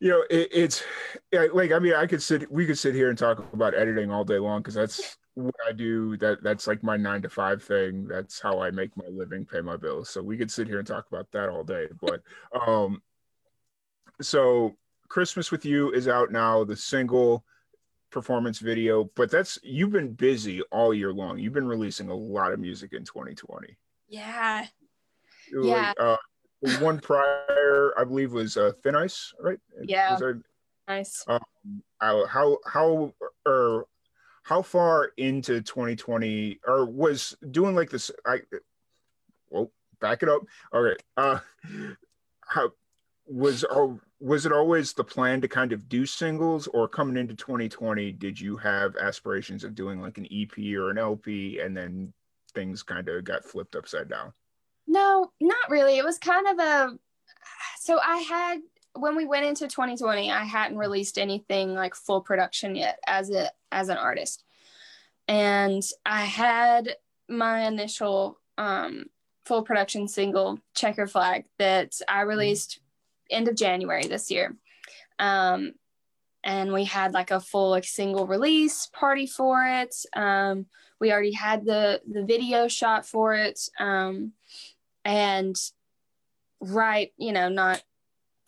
you 0.01 0.09
know, 0.09 0.25
it, 0.31 0.49
it's 0.53 0.83
like 1.53 1.73
I 1.73 1.79
mean, 1.79 1.95
I 1.95 2.07
could 2.07 2.23
sit, 2.23 2.51
we 2.51 2.65
could 2.65 2.79
sit 2.79 2.95
here 2.95 3.11
and 3.11 3.19
talk 3.19 3.45
about 3.53 3.75
editing 3.75 4.11
all 4.11 4.25
day 4.25 4.39
long 4.39 4.61
because 4.61 4.75
that's 4.75 5.19
what 5.41 5.55
I 5.67 5.73
do. 5.73 6.17
That 6.19 6.43
that's 6.43 6.67
like 6.67 6.83
my 6.83 6.97
nine 6.97 7.23
to 7.23 7.29
five 7.29 7.63
thing. 7.63 8.07
That's 8.07 8.41
how 8.41 8.61
I 8.61 8.71
make 8.71 8.97
my 8.97 9.07
living, 9.09 9.45
pay 9.45 9.61
my 9.61 9.77
bills. 9.77 10.11
So 10.11 10.23
we 10.23 10.37
could 10.37 10.51
sit 10.51 10.67
here 10.67 10.79
and 10.79 10.87
talk 10.87 11.07
about 11.09 11.31
that 11.33 11.49
all 11.49 11.65
day. 11.65 11.89
But 12.01 12.23
um, 12.67 13.03
so 14.21 14.77
Christmas 15.09 15.51
with 15.51 15.65
you 15.65 15.91
is 15.93 16.09
out 16.09 16.31
now. 16.31 16.65
The 16.65 16.77
single 16.77 17.45
performance 18.11 18.59
video, 18.59 19.11
but 19.15 19.31
that's 19.31 19.59
you've 19.63 19.93
been 19.93 20.13
busy 20.13 20.63
all 20.73 20.93
year 20.93 21.13
long. 21.13 21.39
You've 21.39 21.53
been 21.53 21.69
releasing 21.69 22.09
a 22.11 22.15
lot 22.15 22.53
of 22.53 22.61
music 22.61 22.93
in 22.93 23.05
2020. 23.05 23.77
Yeah. 24.09 24.67
Like, 25.53 25.67
yeah. 25.67 25.93
Uh, 25.99 26.17
one 26.81 26.99
prior, 26.99 27.93
I 27.97 28.05
believe, 28.05 28.33
was 28.33 28.57
uh, 28.57 28.73
Thin 28.83 28.95
Ice, 28.95 29.33
right? 29.41 29.59
Yeah. 29.83 30.19
nice. 30.87 31.25
Um, 31.27 31.41
how 32.01 32.59
how 32.67 33.15
or 33.47 33.87
how 34.43 34.63
far 34.63 35.13
into 35.17 35.61
2020 35.61 36.61
or 36.67 36.85
was 36.85 37.37
doing 37.51 37.75
like 37.75 37.91
this? 37.91 38.11
I 38.27 38.41
well, 39.51 39.71
back 40.01 40.23
it 40.23 40.29
up. 40.29 40.43
Okay. 40.73 40.97
Uh, 41.17 41.39
how 42.47 42.71
was 43.31 43.65
oh 43.71 44.01
was 44.19 44.45
it 44.45 44.53
always 44.53 44.93
the 44.93 45.05
plan 45.05 45.41
to 45.41 45.47
kind 45.47 45.73
of 45.73 45.89
do 45.89 46.05
singles 46.05 46.67
or 46.69 46.89
coming 46.89 47.17
into 47.17 47.33
2020 47.33 48.11
did 48.13 48.41
you 48.41 48.57
have 48.57 48.97
aspirations 48.97 49.63
of 49.63 49.75
doing 49.77 50.01
like 50.01 50.19
an 50.19 50.27
ep 50.33 50.59
or 50.59 50.91
an 50.91 50.99
lp 50.99 51.61
and 51.61 51.77
then 51.77 52.13
things 52.53 52.83
kind 52.83 53.09
of 53.09 53.23
got 53.23 53.45
flipped 53.45 53.77
upside 53.77 54.09
down 54.09 54.33
no 54.89 55.31
not 55.41 55.71
really 55.71 55.97
it 55.97 56.05
was 56.05 56.19
kind 56.19 56.49
of 56.49 56.59
a 56.59 56.99
so 57.79 58.01
i 58.05 58.17
had 58.17 58.59
when 58.95 59.17
we 59.17 59.25
went 59.25 59.47
into 59.47 59.69
2020 59.69 60.31
i 60.31 60.45
hadn't 60.45 60.79
released 60.79 61.19
anything 61.19 61.75
like 61.75 61.95
full 61.95 62.21
production 62.21 62.75
yet 62.75 62.99
as 63.07 63.31
a 63.31 63.51
as 63.71 63.89
an 63.89 63.97
artist 63.97 64.45
and 65.29 65.83
i 66.05 66.25
had 66.25 66.97
my 67.29 67.67
initial 67.67 68.39
um 68.59 69.05
full 69.45 69.63
production 69.63 70.09
single 70.09 70.59
checker 70.75 71.07
flag 71.07 71.45
that 71.59 71.99
i 72.09 72.21
mm-hmm. 72.21 72.29
released 72.29 72.81
end 73.31 73.49
of 73.49 73.57
January 73.57 74.07
this 74.07 74.31
year. 74.31 74.57
Um, 75.19 75.73
and 76.43 76.73
we 76.73 76.85
had 76.85 77.13
like 77.13 77.31
a 77.31 77.41
full 77.41 77.71
like 77.71 77.85
single 77.85 78.27
release 78.27 78.87
party 78.87 79.27
for 79.27 79.65
it. 79.65 79.95
Um, 80.15 80.67
we 80.99 81.13
already 81.13 81.33
had 81.33 81.65
the 81.65 82.01
the 82.11 82.25
video 82.25 82.69
shot 82.69 83.07
for 83.07 83.35
it. 83.35 83.61
Um, 83.79 84.33
and 85.05 85.57
right, 86.61 87.13
you 87.19 87.33
know, 87.33 87.49
not 87.49 87.83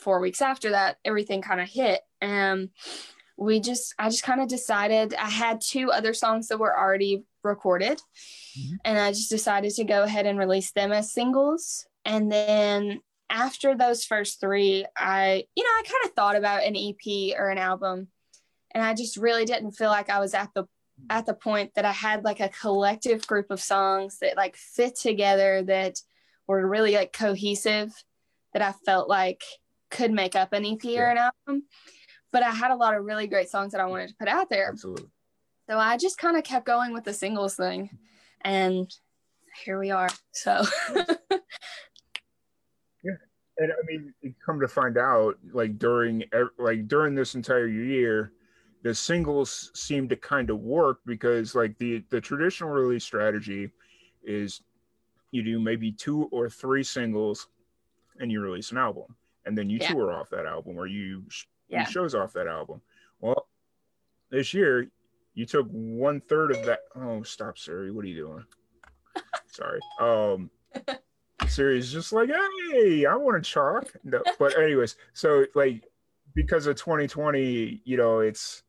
four 0.03 0.21
weeks 0.21 0.43
after 0.43 0.71
that, 0.71 0.97
everything 1.05 1.43
kind 1.43 1.61
of 1.61 1.69
hit. 1.69 2.01
And 2.21 2.71
we 3.37 3.61
just, 3.61 3.95
I 3.99 4.09
just 4.09 4.23
kind 4.23 4.41
of 4.41 4.49
decided 4.49 5.15
I 5.15 5.31
had 5.31 5.61
two 5.61 5.91
other 5.91 6.15
songs 6.15 6.49
that 6.49 6.59
were 6.59 6.77
already 6.77 7.25
recorded, 7.43 8.01
mm-hmm. 8.59 8.77
and 8.85 8.99
I 8.99 9.11
just 9.11 9.31
decided 9.31 9.73
to 9.75 9.85
go 9.85 10.03
ahead 10.03 10.27
and 10.27 10.39
release 10.39 10.73
them 10.73 10.93
as 10.93 11.13
singles. 11.13 11.87
And 12.05 12.31
then 12.31 13.01
after 13.31 13.77
those 13.77 14.05
first 14.05 14.41
three, 14.41 14.85
I, 14.97 15.45
you 15.57 15.63
know, 15.65 15.71
I 15.71 15.83
kind 15.85 16.05
of 16.05 16.13
thought 16.13 16.37
about 16.37 16.65
an 16.65 16.77
EP 16.77 17.39
or 17.39 17.49
an 17.49 17.59
album, 17.59 18.09
and 18.73 18.85
I 18.85 18.95
just 18.95 19.17
really 19.17 19.45
didn't 19.45 19.73
feel 19.73 19.91
like 19.91 20.11
I 20.11 20.21
was 20.21 20.35
at 20.35 20.51
the 20.55 20.67
at 21.11 21.27
the 21.27 21.35
point 21.35 21.75
that 21.75 21.85
I 21.85 21.93
had 21.93 22.25
like 22.25 22.41
a 22.41 22.49
collective 22.49 23.27
group 23.27 23.51
of 23.51 23.61
songs 23.61 24.19
that 24.21 24.37
like 24.37 24.57
fit 24.57 24.95
together 24.95 25.63
that 25.65 25.97
were 26.47 26.67
really 26.69 26.95
like 26.95 27.13
cohesive 27.13 27.93
that 28.53 28.63
I 28.63 28.73
felt 28.85 29.09
like 29.09 29.43
could 29.93 30.11
make 30.11 30.35
up 30.35 30.53
an 30.53 30.65
EP 30.65 30.83
yeah. 30.83 31.01
or 31.01 31.07
an 31.11 31.19
album. 31.19 31.65
But 32.33 32.43
I 32.43 32.51
had 32.51 32.71
a 32.71 32.77
lot 32.77 32.97
of 32.97 33.05
really 33.05 33.27
great 33.27 33.51
songs 33.51 33.73
that 33.73 33.81
I 33.81 33.87
wanted 33.87 34.09
to 34.09 34.15
put 34.17 34.29
out 34.29 34.49
there. 34.51 34.69
Absolutely. 34.69 35.11
So 35.69 35.79
I 35.79 35.97
just 35.97 36.19
kind 36.19 36.37
of 36.37 36.43
kept 36.43 36.67
going 36.67 36.93
with 36.93 37.05
the 37.05 37.13
singles 37.13 37.55
thing. 37.55 37.91
And 38.41 38.91
here 39.65 39.79
we 39.79 39.91
are. 39.91 40.09
So 40.33 40.65
yeah, 40.97 41.05
and 43.59 43.73
I 43.73 43.87
mean, 43.87 44.13
come 44.45 44.61
to 44.61 44.69
find 44.69 44.97
out, 44.99 45.39
like 45.53 45.79
during 45.79 46.25
like 46.59 46.89
during 46.89 47.15
this 47.15 47.35
entire 47.35 47.69
year, 47.69 48.33
the 48.83 48.95
singles 48.95 49.71
seem 49.75 50.09
to 50.09 50.17
kind 50.17 50.51
of 50.51 50.61
work 50.61 51.01
because 51.07 51.55
like 51.55 51.77
the 51.79 52.03
the 52.11 52.21
traditional 52.21 52.71
release 52.71 53.05
strategy 53.05 53.71
is 54.25 54.63
you 55.31 55.43
do 55.43 55.61
maybe 55.61 55.93
two 55.93 56.25
or 56.33 56.49
three 56.49 56.83
singles 56.83 57.49
and 58.21 58.31
you 58.31 58.41
release 58.41 58.71
an 58.73 58.79
album 58.79 59.17
and 59.47 59.57
then 59.57 59.69
you 59.71 59.79
yeah. 59.81 59.93
tour 59.93 60.13
off 60.13 60.31
that 60.31 60.47
album 60.47 60.77
or 60.77 60.87
you 60.87 61.25
yeah. 61.69 61.85
shows 61.85 62.15
off 62.15 62.33
that 62.33 62.47
album 62.47 62.81
well 63.21 63.49
this 64.31 64.53
year 64.55 64.87
you 65.35 65.47
took 65.47 65.67
one 65.71 66.21
third 66.21 66.51
of 66.51 66.65
that 66.65 66.81
oh 66.97 67.23
stop 67.23 67.59
siri 67.59 67.91
what 67.91 68.05
are 68.05 68.09
you 68.09 68.17
doing 68.17 68.45
sorry 69.47 69.81
um 70.01 70.51
Siri's 71.49 71.93
just 71.93 72.13
like 72.13 72.31
hey 72.71 73.05
i 73.05 73.15
want 73.15 73.43
to 73.43 73.51
chalk 73.51 73.93
no, 74.05 74.23
but 74.39 74.57
anyways 74.59 74.97
so 75.13 75.45
like 75.55 75.85
because 76.35 76.67
of 76.67 76.77
2020 76.77 77.83
you 77.85 77.97
know 77.97 78.21
it's 78.21 78.63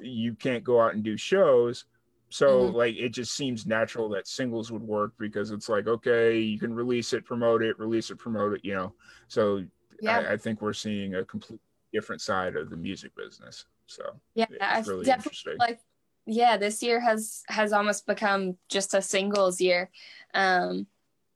you 0.00 0.34
can't 0.34 0.64
go 0.64 0.80
out 0.80 0.94
and 0.94 1.02
do 1.02 1.16
shows 1.16 1.84
so 2.28 2.62
mm-hmm. 2.62 2.76
like 2.76 2.94
it 2.96 3.10
just 3.10 3.34
seems 3.34 3.66
natural 3.66 4.08
that 4.08 4.26
singles 4.26 4.72
would 4.72 4.82
work 4.82 5.12
because 5.18 5.50
it's 5.50 5.68
like 5.68 5.86
okay 5.86 6.38
you 6.38 6.58
can 6.58 6.72
release 6.72 7.12
it 7.12 7.24
promote 7.24 7.62
it 7.62 7.78
release 7.78 8.10
it 8.10 8.18
promote 8.18 8.54
it 8.54 8.60
you 8.64 8.74
know 8.74 8.94
so 9.28 9.62
yeah. 10.02 10.18
I, 10.18 10.32
I 10.32 10.36
think 10.36 10.60
we're 10.60 10.72
seeing 10.72 11.14
a 11.14 11.24
complete 11.24 11.60
different 11.92 12.20
side 12.20 12.56
of 12.56 12.70
the 12.70 12.76
music 12.76 13.14
business 13.14 13.66
so 13.86 14.02
yeah 14.34 14.46
it's 14.78 14.88
really 14.88 15.04
definitely 15.04 15.56
like 15.58 15.78
yeah 16.26 16.56
this 16.56 16.82
year 16.82 17.00
has 17.00 17.42
has 17.48 17.72
almost 17.72 18.06
become 18.06 18.56
just 18.68 18.94
a 18.94 19.02
singles 19.02 19.60
year 19.60 19.90
um 20.34 20.86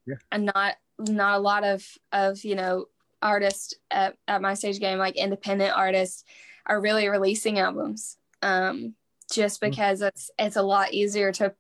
yeah. 0.07 0.15
and 0.33 0.47
not 0.47 0.77
not 0.99 1.39
a 1.39 1.43
lot 1.43 1.65
of 1.65 1.85
of 2.13 2.43
you 2.45 2.55
know 2.55 2.87
artists 3.21 3.75
at, 3.91 4.17
at 4.29 4.43
my 4.43 4.55
stage 4.55 4.81
game 4.81 4.99
like 4.99 5.17
independent 5.17 5.77
artists 5.77 6.25
are 6.65 6.81
really 6.81 7.09
releasing 7.09 7.59
albums 7.59 8.17
um 8.43 8.95
just 9.31 9.61
mm. 9.61 9.71
because 9.71 9.99
mm-hmm. 9.99 10.09
it's 10.09 10.31
it's 10.39 10.57
a 10.57 10.63
lot 10.63 10.93
easier 10.93 11.33
to 11.33 11.55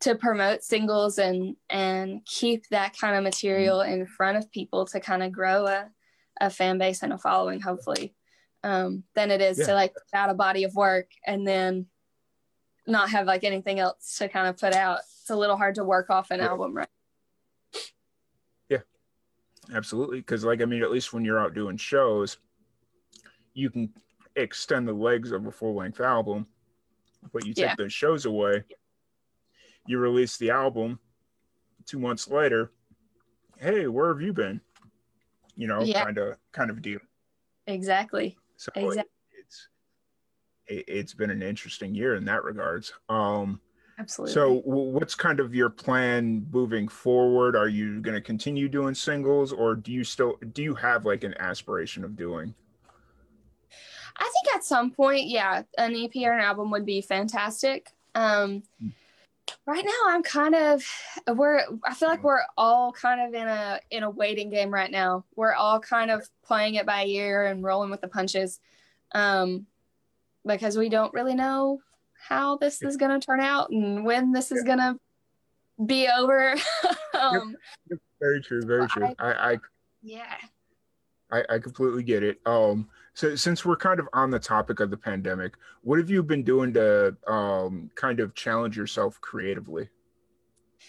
to 0.00 0.14
promote 0.14 0.62
singles 0.62 1.18
and 1.18 1.56
and 1.70 2.24
keep 2.24 2.66
that 2.68 2.96
kind 2.98 3.16
of 3.16 3.24
material 3.24 3.78
mm-hmm. 3.78 4.00
in 4.00 4.06
front 4.06 4.38
of 4.38 4.50
people 4.50 4.86
to 4.86 5.00
kind 5.00 5.22
of 5.22 5.32
grow 5.32 5.66
a, 5.66 5.88
a 6.40 6.50
fan 6.50 6.78
base 6.78 7.02
and 7.02 7.12
a 7.12 7.18
following 7.18 7.60
hopefully 7.60 8.14
um 8.64 9.04
than 9.14 9.30
it 9.30 9.40
is 9.40 9.58
yeah. 9.58 9.66
to 9.66 9.74
like 9.74 9.94
put 9.94 10.18
out 10.18 10.30
a 10.30 10.34
body 10.34 10.64
of 10.64 10.74
work 10.74 11.10
and 11.26 11.46
then 11.46 11.86
not 12.86 13.10
have 13.10 13.26
like 13.26 13.44
anything 13.44 13.78
else 13.78 14.16
to 14.18 14.28
kind 14.28 14.48
of 14.48 14.56
put 14.58 14.74
out 14.74 15.00
it's 15.20 15.30
a 15.30 15.36
little 15.36 15.56
hard 15.56 15.74
to 15.74 15.84
work 15.84 16.10
off 16.10 16.30
an 16.30 16.38
yeah. 16.40 16.46
album 16.48 16.74
right 16.74 16.88
Yeah, 18.68 18.78
Absolutely. 19.74 20.18
Because, 20.18 20.44
like, 20.44 20.62
I 20.62 20.64
mean, 20.64 20.82
at 20.82 20.90
least 20.90 21.12
when 21.12 21.24
you're 21.24 21.38
out 21.38 21.54
doing 21.54 21.76
shows, 21.76 22.38
you 23.52 23.70
can 23.70 23.92
extend 24.36 24.88
the 24.88 24.92
legs 24.92 25.32
of 25.32 25.46
a 25.46 25.52
full 25.52 25.74
length 25.74 26.00
album, 26.00 26.46
but 27.32 27.44
you 27.44 27.52
take 27.52 27.66
yeah. 27.66 27.74
those 27.76 27.92
shows 27.92 28.24
away, 28.24 28.64
you 29.86 29.98
release 29.98 30.36
the 30.36 30.50
album 30.50 30.98
two 31.86 31.98
months 31.98 32.28
later, 32.28 32.72
hey, 33.58 33.86
where 33.86 34.08
have 34.08 34.22
you 34.22 34.32
been? 34.32 34.60
You 35.58 35.66
know, 35.66 35.82
Yeah. 35.82 36.04
kind 36.04 36.16
of 36.16 36.36
kind 36.52 36.70
of 36.70 36.80
deal. 36.80 37.00
Exactly. 37.66 38.38
So 38.56 38.70
Exact- 38.76 39.10
it's 39.38 39.68
it, 40.68 40.84
it's 40.88 41.14
been 41.14 41.30
an 41.30 41.42
interesting 41.42 41.94
year 41.94 42.14
in 42.14 42.24
that 42.26 42.44
regards. 42.44 42.92
Um, 43.08 43.60
Absolutely. 43.98 44.32
so 44.34 44.60
w- 44.62 44.90
what's 44.92 45.16
kind 45.16 45.40
of 45.40 45.54
your 45.56 45.68
plan 45.68 46.46
moving 46.52 46.86
forward? 46.86 47.56
Are 47.56 47.66
you 47.68 48.00
going 48.00 48.14
to 48.14 48.20
continue 48.20 48.68
doing 48.68 48.94
singles, 48.94 49.52
or 49.52 49.74
do 49.74 49.90
you 49.92 50.04
still 50.04 50.38
do 50.52 50.62
you 50.62 50.74
have 50.76 51.04
like 51.04 51.24
an 51.24 51.34
aspiration 51.40 52.04
of 52.04 52.16
doing? 52.16 52.54
I 54.16 54.24
think 54.24 54.54
at 54.56 54.64
some 54.64 54.90
point, 54.92 55.26
yeah, 55.26 55.62
an 55.76 55.94
EP 55.96 56.10
or 56.24 56.32
an 56.32 56.40
album 56.40 56.70
would 56.70 56.86
be 56.86 57.00
fantastic. 57.00 57.90
Um, 58.14 58.62
right 59.68 59.84
now, 59.84 60.08
I'm 60.08 60.22
kind 60.22 60.54
of 60.54 60.82
we're. 61.36 61.60
I 61.84 61.92
feel 61.92 62.08
like 62.08 62.24
we're 62.24 62.42
all 62.56 62.90
kind 62.90 63.20
of 63.20 63.34
in 63.40 63.46
a 63.46 63.78
in 63.90 64.02
a 64.02 64.10
waiting 64.10 64.48
game 64.48 64.72
right 64.72 64.90
now. 64.90 65.24
We're 65.36 65.52
all 65.52 65.78
kind 65.78 66.10
of 66.10 66.26
playing 66.42 66.76
it 66.76 66.86
by 66.86 67.04
ear 67.04 67.44
and 67.44 67.62
rolling 67.62 67.90
with 67.90 68.00
the 68.00 68.08
punches, 68.08 68.60
um, 69.12 69.66
because 70.46 70.78
we 70.78 70.88
don't 70.88 71.12
really 71.12 71.34
know 71.34 71.80
how 72.28 72.56
this 72.56 72.82
is 72.82 72.96
going 72.96 73.20
to 73.20 73.24
turn 73.24 73.40
out 73.40 73.70
and 73.70 74.04
when 74.04 74.32
this 74.32 74.50
is 74.50 74.64
going 74.64 74.78
to 74.78 74.98
be 75.84 76.08
over. 76.08 76.54
um, 77.20 77.54
Very 78.20 78.40
true. 78.40 78.62
Very 78.62 78.88
true. 78.88 79.14
I, 79.18 79.52
I 79.52 79.58
yeah. 80.02 80.34
I, 81.30 81.44
I 81.50 81.58
completely 81.58 82.02
get 82.02 82.22
it. 82.22 82.40
Um, 82.46 82.88
so 83.18 83.34
since 83.34 83.64
we're 83.64 83.74
kind 83.76 83.98
of 83.98 84.08
on 84.12 84.30
the 84.30 84.38
topic 84.38 84.78
of 84.78 84.90
the 84.90 84.96
pandemic, 84.96 85.54
what 85.82 85.98
have 85.98 86.08
you 86.08 86.22
been 86.22 86.44
doing 86.44 86.72
to 86.74 87.16
um, 87.26 87.90
kind 87.96 88.20
of 88.20 88.32
challenge 88.36 88.76
yourself 88.76 89.20
creatively? 89.20 89.88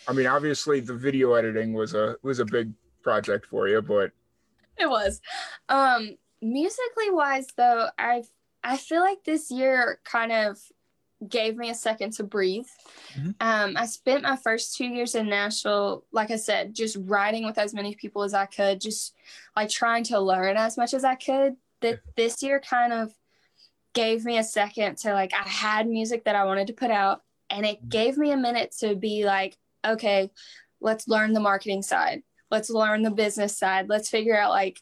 I 0.08 0.14
mean, 0.14 0.28
obviously 0.28 0.80
the 0.80 0.94
video 0.94 1.34
editing 1.34 1.74
was 1.74 1.96
a 1.96 2.18
was 2.22 2.38
a 2.38 2.46
big 2.46 2.72
project 3.02 3.48
for 3.48 3.68
you, 3.68 3.82
but 3.82 4.12
It 4.78 4.88
was. 4.88 5.22
Um 5.70 6.18
musically 6.40 7.10
wise 7.10 7.48
though, 7.58 7.90
I 7.98 8.24
I 8.64 8.78
feel 8.78 9.02
like 9.02 9.24
this 9.24 9.50
year 9.50 10.00
kind 10.04 10.32
of 10.32 10.60
gave 11.28 11.58
me 11.58 11.72
a 11.72 11.76
second 11.76 12.14
to 12.14 12.24
breathe. 12.24 12.68
Mhm. 13.16 13.36
Um 13.40 13.76
I 13.76 13.88
spent 13.88 14.22
my 14.22 14.36
first 14.36 14.78
2 14.78 14.86
years 14.86 15.16
in 15.16 15.30
Nashville 15.30 16.06
like 16.12 16.30
I 16.30 16.36
said, 16.36 16.76
just 16.76 16.96
writing 17.00 17.44
with 17.44 17.58
as 17.58 17.74
many 17.74 17.96
people 17.96 18.22
as 18.22 18.36
I 18.36 18.46
could, 18.46 18.80
just 18.80 19.16
like 19.56 19.70
trying 19.70 20.04
to 20.06 20.20
learn 20.20 20.58
as 20.58 20.78
much 20.78 20.94
as 20.94 21.04
I 21.04 21.16
could. 21.16 21.56
That 21.82 22.00
this 22.16 22.42
year 22.44 22.60
kind 22.60 22.94
of 22.94 23.12
gave 23.94 24.24
me 24.26 24.38
a 24.38 24.44
second 24.44 24.98
to 25.00 25.14
like 25.14 25.34
I 25.34 25.48
had 25.48 25.88
music 25.88 26.26
that 26.26 26.36
I 26.36 26.46
wanted 26.46 26.68
to 26.68 26.74
put 26.74 26.92
out 26.92 27.22
and 27.50 27.66
it 27.66 27.90
gave 27.90 28.18
me 28.18 28.32
a 28.32 28.38
minute 28.38 28.76
to 28.80 28.96
be 28.96 29.26
like 29.26 29.58
okay, 29.88 30.30
let's 30.82 31.08
learn 31.08 31.34
the 31.34 31.40
marketing 31.40 31.82
side. 31.82 32.22
Let's 32.52 32.70
learn 32.70 33.04
the 33.04 33.12
business 33.12 33.58
side. 33.58 33.88
Let's 33.90 34.10
figure 34.10 34.38
out 34.38 34.52
like 34.52 34.80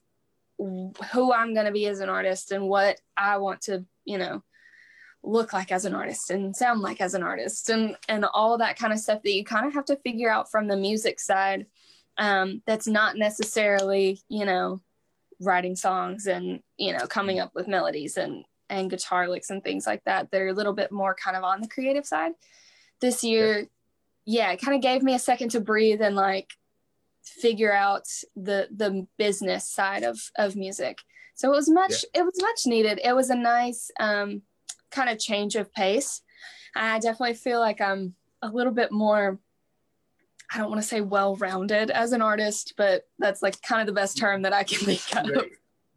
who 0.57 1.31
I'm 1.31 1.53
going 1.53 1.67
to 1.67 1.71
be 1.71 1.85
as 1.85 1.99
an 1.99 2.09
artist 2.09 2.51
and 2.51 2.67
what 2.67 2.99
I 3.15 3.37
want 3.37 3.61
to, 3.61 3.85
you 4.05 4.17
know, 4.17 4.43
look 5.23 5.53
like 5.53 5.71
as 5.71 5.85
an 5.85 5.93
artist 5.93 6.31
and 6.31 6.55
sound 6.55 6.81
like 6.81 7.01
as 7.01 7.13
an 7.13 7.23
artist 7.23 7.69
and 7.69 7.95
and 8.07 8.25
all 8.33 8.57
that 8.57 8.77
kind 8.77 8.93
of 8.93 8.99
stuff 8.99 9.21
that 9.23 9.33
you 9.33 9.43
kind 9.43 9.65
of 9.65 9.73
have 9.73 9.85
to 9.85 9.97
figure 9.97 10.29
out 10.29 10.49
from 10.49 10.67
the 10.67 10.77
music 10.77 11.19
side 11.19 11.65
um 12.17 12.61
that's 12.65 12.87
not 12.87 13.17
necessarily, 13.17 14.21
you 14.29 14.45
know, 14.45 14.79
writing 15.39 15.75
songs 15.75 16.25
and, 16.27 16.61
you 16.77 16.93
know, 16.93 17.07
coming 17.07 17.39
up 17.39 17.51
with 17.53 17.67
melodies 17.67 18.17
and 18.17 18.43
and 18.69 18.89
guitar 18.89 19.29
licks 19.29 19.49
and 19.49 19.63
things 19.63 19.87
like 19.87 20.03
that. 20.05 20.29
They're 20.29 20.49
a 20.49 20.53
little 20.53 20.73
bit 20.73 20.91
more 20.91 21.15
kind 21.15 21.37
of 21.37 21.43
on 21.43 21.61
the 21.61 21.67
creative 21.67 22.05
side. 22.05 22.33
This 22.99 23.23
year, 23.23 23.67
yeah, 24.25 24.51
it 24.51 24.61
kind 24.61 24.75
of 24.75 24.81
gave 24.81 25.03
me 25.03 25.13
a 25.13 25.19
second 25.19 25.51
to 25.51 25.61
breathe 25.61 26.01
and 26.01 26.15
like 26.15 26.51
figure 27.23 27.73
out 27.73 28.07
the 28.35 28.67
the 28.75 29.07
business 29.17 29.69
side 29.69 30.03
of 30.03 30.19
of 30.37 30.55
music. 30.55 30.99
So 31.35 31.51
it 31.51 31.55
was 31.55 31.69
much 31.69 32.03
it 32.13 32.23
was 32.23 32.41
much 32.41 32.61
needed. 32.65 32.99
It 33.03 33.15
was 33.15 33.29
a 33.29 33.35
nice 33.35 33.91
um 33.99 34.41
kind 34.91 35.09
of 35.09 35.19
change 35.19 35.55
of 35.55 35.71
pace. 35.73 36.21
I 36.75 36.99
definitely 36.99 37.35
feel 37.35 37.59
like 37.59 37.81
I'm 37.81 38.15
a 38.41 38.49
little 38.49 38.73
bit 38.73 38.91
more 38.91 39.39
I 40.53 40.57
don't 40.57 40.69
want 40.69 40.81
to 40.81 40.87
say 40.87 41.01
well-rounded 41.01 41.91
as 41.91 42.13
an 42.13 42.21
artist, 42.21 42.73
but 42.77 43.03
that's 43.19 43.41
like 43.41 43.61
kind 43.61 43.81
of 43.81 43.87
the 43.87 43.99
best 43.99 44.17
term 44.17 44.41
that 44.43 44.53
I 44.53 44.63
can 44.63 44.79
think 44.79 45.15
of. 45.15 45.27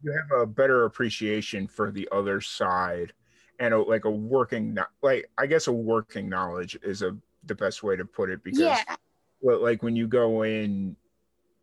you 0.03 0.11
have 0.11 0.41
a 0.41 0.45
better 0.45 0.85
appreciation 0.85 1.67
for 1.67 1.91
the 1.91 2.07
other 2.11 2.41
side 2.41 3.13
and 3.59 3.73
a, 3.73 3.81
like 3.81 4.05
a 4.05 4.11
working 4.11 4.73
kno- 4.73 4.85
like 5.01 5.29
I 5.37 5.45
guess 5.45 5.67
a 5.67 5.71
working 5.71 6.27
knowledge 6.27 6.77
is 6.83 7.01
a 7.01 7.15
the 7.45 7.55
best 7.55 7.83
way 7.83 7.95
to 7.95 8.05
put 8.05 8.29
it 8.29 8.43
because 8.43 8.59
Yeah, 8.59 8.95
well, 9.39 9.61
like 9.61 9.83
when 9.83 9.95
you 9.95 10.07
go 10.07 10.43
in 10.43 10.95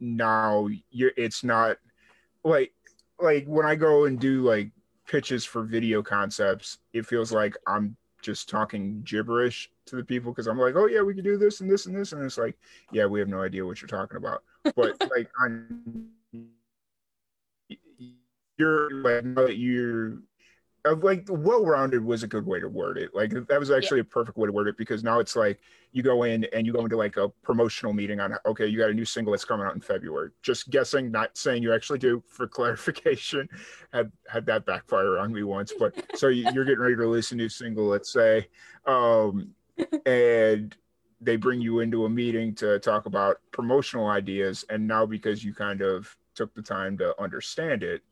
now 0.00 0.68
you're 0.90 1.12
it's 1.16 1.42
not 1.42 1.76
like 2.44 2.72
like 3.20 3.44
when 3.46 3.66
i 3.66 3.74
go 3.74 4.04
and 4.04 4.20
do 4.20 4.42
like 4.42 4.70
pitches 5.08 5.44
for 5.44 5.64
video 5.64 6.02
concepts 6.02 6.78
it 6.92 7.04
feels 7.04 7.32
like 7.32 7.56
i'm 7.66 7.96
just 8.22 8.48
talking 8.48 9.02
gibberish 9.04 9.70
to 9.86 9.96
the 9.96 10.04
people 10.04 10.32
because 10.32 10.46
i'm 10.46 10.58
like 10.58 10.74
oh 10.76 10.86
yeah 10.86 11.00
we 11.00 11.14
can 11.14 11.24
do 11.24 11.36
this 11.36 11.60
and 11.60 11.70
this 11.70 11.86
and 11.86 11.96
this 11.96 12.12
and 12.12 12.22
it's 12.24 12.38
like 12.38 12.56
yeah 12.92 13.06
we 13.06 13.20
have 13.20 13.28
no 13.28 13.42
idea 13.42 13.64
what 13.64 13.80
you're 13.80 13.88
talking 13.88 14.16
about. 14.16 14.42
But 14.74 14.96
like 15.16 15.30
on 15.40 16.08
you're 18.58 18.90
like 18.90 19.24
now 19.24 19.46
that 19.46 19.56
you're 19.56 20.18
like 20.92 21.26
well-rounded 21.28 22.04
was 22.04 22.22
a 22.22 22.26
good 22.26 22.46
way 22.46 22.60
to 22.60 22.68
word 22.68 22.98
it. 22.98 23.14
Like 23.14 23.30
that 23.30 23.58
was 23.60 23.70
actually 23.70 24.00
a 24.00 24.04
perfect 24.04 24.36
way 24.38 24.46
to 24.46 24.52
word 24.52 24.68
it 24.68 24.76
because 24.76 25.02
now 25.02 25.18
it's 25.20 25.34
like 25.36 25.58
you 25.92 26.02
go 26.02 26.22
in 26.24 26.44
and 26.52 26.66
you 26.66 26.72
go 26.72 26.80
into 26.84 26.96
like 26.96 27.16
a 27.16 27.28
promotional 27.42 27.92
meeting 27.92 28.20
on 28.20 28.34
okay 28.46 28.66
you 28.66 28.78
got 28.78 28.90
a 28.90 28.94
new 28.94 29.04
single 29.04 29.30
that's 29.32 29.44
coming 29.44 29.66
out 29.66 29.74
in 29.74 29.80
february. 29.80 30.30
Just 30.42 30.70
guessing 30.70 31.10
not 31.10 31.36
saying 31.36 31.62
you 31.62 31.72
actually 31.74 31.98
do 31.98 32.22
for 32.26 32.46
clarification 32.46 33.48
had 33.92 34.12
had 34.28 34.46
that 34.46 34.66
backfire 34.66 35.18
on 35.18 35.32
me 35.32 35.42
once. 35.42 35.72
But 35.78 35.94
so 36.16 36.28
you- 36.28 36.48
you're 36.52 36.64
getting 36.64 36.80
ready 36.80 36.94
to 36.94 37.00
release 37.00 37.32
a 37.32 37.36
new 37.36 37.48
single 37.48 37.86
let's 37.86 38.12
say 38.12 38.48
um 38.86 39.54
and 40.06 40.76
they 41.20 41.36
bring 41.36 41.60
you 41.60 41.80
into 41.80 42.04
a 42.04 42.08
meeting 42.08 42.54
to 42.54 42.78
talk 42.78 43.06
about 43.06 43.38
promotional 43.50 44.06
ideas 44.08 44.64
and 44.70 44.86
now 44.86 45.04
because 45.04 45.42
you 45.44 45.52
kind 45.52 45.80
of 45.80 46.16
took 46.34 46.54
the 46.54 46.62
time 46.62 46.96
to 46.98 47.20
understand 47.20 47.82
it 47.82 48.02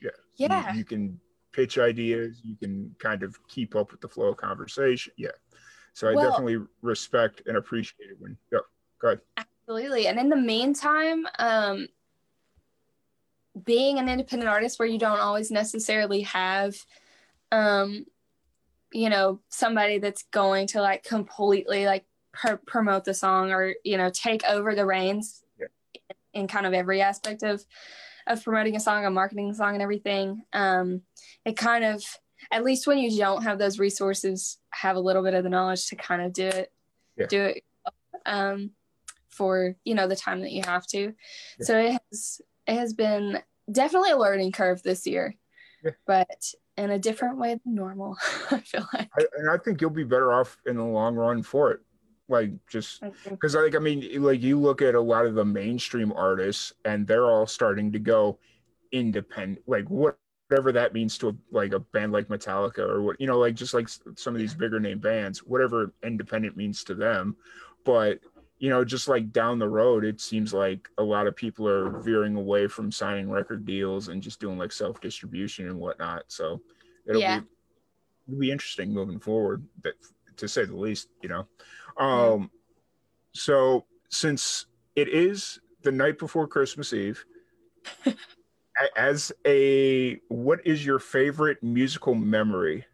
yeah 0.00 0.10
you- 0.36 0.46
yeah. 0.48 0.74
you, 0.74 0.84
can 0.84 1.18
pitch 1.52 1.78
ideas 1.78 2.40
you 2.44 2.56
can 2.56 2.94
kind 2.98 3.22
of 3.22 3.36
keep 3.48 3.74
up 3.74 3.90
with 3.90 4.00
the 4.00 4.08
flow 4.08 4.28
of 4.28 4.36
conversation 4.36 5.12
yeah 5.16 5.28
so 5.92 6.08
i 6.08 6.14
Well- 6.14 6.30
definitely 6.30 6.58
respect 6.82 7.42
and 7.46 7.56
appreciate 7.56 8.10
it 8.10 8.16
when 8.20 8.36
yeah 8.52 8.58
go 9.00 9.08
ahead 9.08 9.20
Absolutely. 9.70 10.06
And 10.06 10.18
in 10.18 10.30
the 10.30 10.36
meantime, 10.36 11.26
um, 11.38 11.88
being 13.64 13.98
an 13.98 14.08
independent 14.08 14.48
artist 14.48 14.78
where 14.78 14.88
you 14.88 14.98
don't 14.98 15.20
always 15.20 15.50
necessarily 15.50 16.22
have, 16.22 16.74
um, 17.52 18.06
you 18.92 19.10
know, 19.10 19.40
somebody 19.50 19.98
that's 19.98 20.22
going 20.30 20.68
to 20.68 20.80
like 20.80 21.02
completely 21.04 21.84
like 21.84 22.06
pr- 22.32 22.54
promote 22.66 23.04
the 23.04 23.12
song 23.12 23.50
or, 23.52 23.74
you 23.84 23.98
know, 23.98 24.08
take 24.08 24.42
over 24.44 24.74
the 24.74 24.86
reins 24.86 25.42
Yeah. 25.60 25.66
in 26.32 26.46
kind 26.48 26.64
of 26.64 26.72
every 26.72 27.02
aspect 27.02 27.42
of, 27.42 27.62
of 28.28 28.42
promoting 28.44 28.76
a 28.76 28.80
song 28.80 29.04
and 29.04 29.14
marketing 29.14 29.50
a 29.50 29.54
song 29.54 29.74
and 29.74 29.82
everything. 29.82 30.42
Um, 30.52 31.02
it 31.44 31.56
kind 31.56 31.84
of, 31.84 32.04
at 32.52 32.64
least 32.64 32.86
when 32.86 32.98
you 32.98 33.16
don't 33.18 33.42
have 33.42 33.58
those 33.58 33.78
resources, 33.78 34.58
have 34.70 34.96
a 34.96 35.00
little 35.00 35.22
bit 35.22 35.34
of 35.34 35.42
the 35.44 35.50
knowledge 35.50 35.86
to 35.86 35.96
kind 35.96 36.22
of 36.22 36.32
do 36.32 36.46
it, 36.46 36.72
Yeah. 37.16 37.26
do 37.26 37.42
it. 37.42 37.64
Um, 38.26 38.70
for 39.30 39.76
you 39.84 39.94
know 39.94 40.08
the 40.08 40.16
time 40.16 40.40
that 40.40 40.50
you 40.50 40.62
have 40.66 40.84
to 40.84 40.98
Yeah. 41.00 41.64
so 41.64 41.78
it 41.78 42.00
has 42.10 42.40
it 42.66 42.74
has 42.74 42.92
been 42.92 43.40
definitely 43.70 44.10
a 44.10 44.16
learning 44.18 44.50
curve 44.50 44.82
this 44.82 45.06
year 45.06 45.36
Yeah. 45.84 45.92
but 46.08 46.52
in 46.76 46.90
a 46.90 46.98
different 46.98 47.38
way 47.38 47.50
than 47.64 47.74
normal 47.76 48.16
i 48.50 48.58
feel 48.58 48.84
like 48.92 49.08
I, 49.16 49.24
and 49.38 49.48
i 49.50 49.56
think 49.56 49.80
you'll 49.80 49.90
be 49.90 50.02
better 50.02 50.32
off 50.32 50.56
in 50.66 50.76
the 50.76 50.82
long 50.84 51.14
run 51.14 51.44
for 51.44 51.70
it 51.70 51.80
like 52.28 52.52
just 52.66 53.02
because 53.24 53.54
like 53.54 53.74
i 53.74 53.78
mean 53.78 54.22
like 54.22 54.42
you 54.42 54.58
look 54.58 54.82
at 54.82 54.94
a 54.94 55.00
lot 55.00 55.26
of 55.26 55.34
the 55.34 55.44
mainstream 55.44 56.12
artists 56.12 56.72
and 56.84 57.06
they're 57.06 57.30
all 57.30 57.46
starting 57.46 57.90
to 57.92 57.98
go 57.98 58.38
independent 58.92 59.60
like 59.66 59.84
whatever 59.88 60.72
that 60.72 60.94
means 60.94 61.18
to 61.18 61.28
a, 61.28 61.34
like 61.50 61.72
a 61.72 61.78
band 61.78 62.12
like 62.12 62.28
metallica 62.28 62.78
or 62.78 63.02
what 63.02 63.20
you 63.20 63.26
know 63.26 63.38
like 63.38 63.54
just 63.54 63.74
like 63.74 63.88
some 63.88 64.34
of 64.34 64.38
these 64.38 64.54
bigger 64.54 64.80
name 64.80 64.98
bands 64.98 65.42
whatever 65.42 65.92
independent 66.02 66.56
means 66.56 66.84
to 66.84 66.94
them. 66.94 67.36
But 67.84 68.20
you 68.58 68.70
know 68.70 68.84
just 68.84 69.08
like 69.08 69.32
down 69.32 69.58
the 69.58 69.68
road 69.68 70.04
it 70.04 70.20
seems 70.20 70.52
like 70.52 70.88
a 70.98 71.02
lot 71.02 71.26
of 71.26 71.36
people 71.36 71.68
are 71.68 72.00
veering 72.00 72.34
away 72.36 72.66
from 72.66 72.90
signing 72.90 73.30
record 73.30 73.64
deals 73.64 74.08
and 74.08 74.22
just 74.22 74.40
doing 74.40 74.58
like 74.58 74.72
self 74.72 75.00
distribution 75.00 75.68
and 75.68 75.78
whatnot. 75.78 76.24
So 76.28 76.60
it'll 77.06 77.20
Yeah. 77.20 77.40
be 77.40 77.46
it'll 78.28 78.40
be 78.40 78.50
interesting 78.50 78.92
moving 78.92 79.20
forward 79.20 79.64
but 79.82 79.94
to 80.36 80.48
say 80.48 80.64
the 80.64 80.76
least 80.76 81.08
you 81.22 81.28
know 81.28 81.46
um 81.98 82.50
so 83.32 83.84
since 84.08 84.66
it 84.96 85.08
is 85.08 85.60
the 85.82 85.92
night 85.92 86.18
before 86.18 86.46
christmas 86.46 86.92
eve 86.92 87.24
as 88.96 89.32
a 89.46 90.20
what 90.28 90.60
is 90.64 90.84
your 90.84 90.98
favorite 90.98 91.62
musical 91.62 92.14
memory 92.14 92.84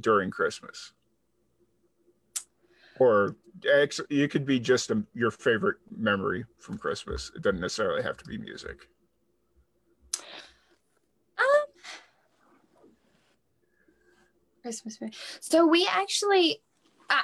during 0.00 0.30
christmas 0.30 0.92
or 2.98 3.36
actually, 3.80 4.22
it 4.22 4.30
could 4.30 4.46
be 4.46 4.60
just 4.60 4.90
a, 4.90 5.02
your 5.14 5.30
favorite 5.30 5.78
memory 5.96 6.44
from 6.58 6.78
Christmas. 6.78 7.30
It 7.34 7.42
doesn't 7.42 7.60
necessarily 7.60 8.02
have 8.02 8.16
to 8.18 8.24
be 8.24 8.38
music. 8.38 8.88
Um, 11.38 11.64
Christmas. 14.62 14.98
So 15.40 15.66
we 15.66 15.88
actually, 15.90 16.60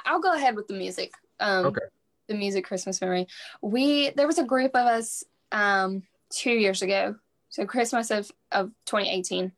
I, 0.05 0.13
will 0.13 0.21
go 0.21 0.33
ahead 0.33 0.55
with 0.55 0.67
the 0.67 0.73
music. 0.73 1.11
Um, 1.39 1.67
okay. 1.67 1.81
The 2.27 2.35
music 2.35 2.65
Christmas 2.65 3.01
memory. 3.01 3.27
We 3.61 4.11
there 4.11 4.27
was 4.27 4.37
a 4.37 4.43
group 4.43 4.71
of 4.75 4.85
us 4.85 5.23
um, 5.51 6.03
two 6.29 6.51
years 6.51 6.81
ago. 6.81 7.15
So 7.49 7.65
Christmas 7.65 8.11
of 8.11 8.31
of 8.51 8.71
2018. 8.85 9.51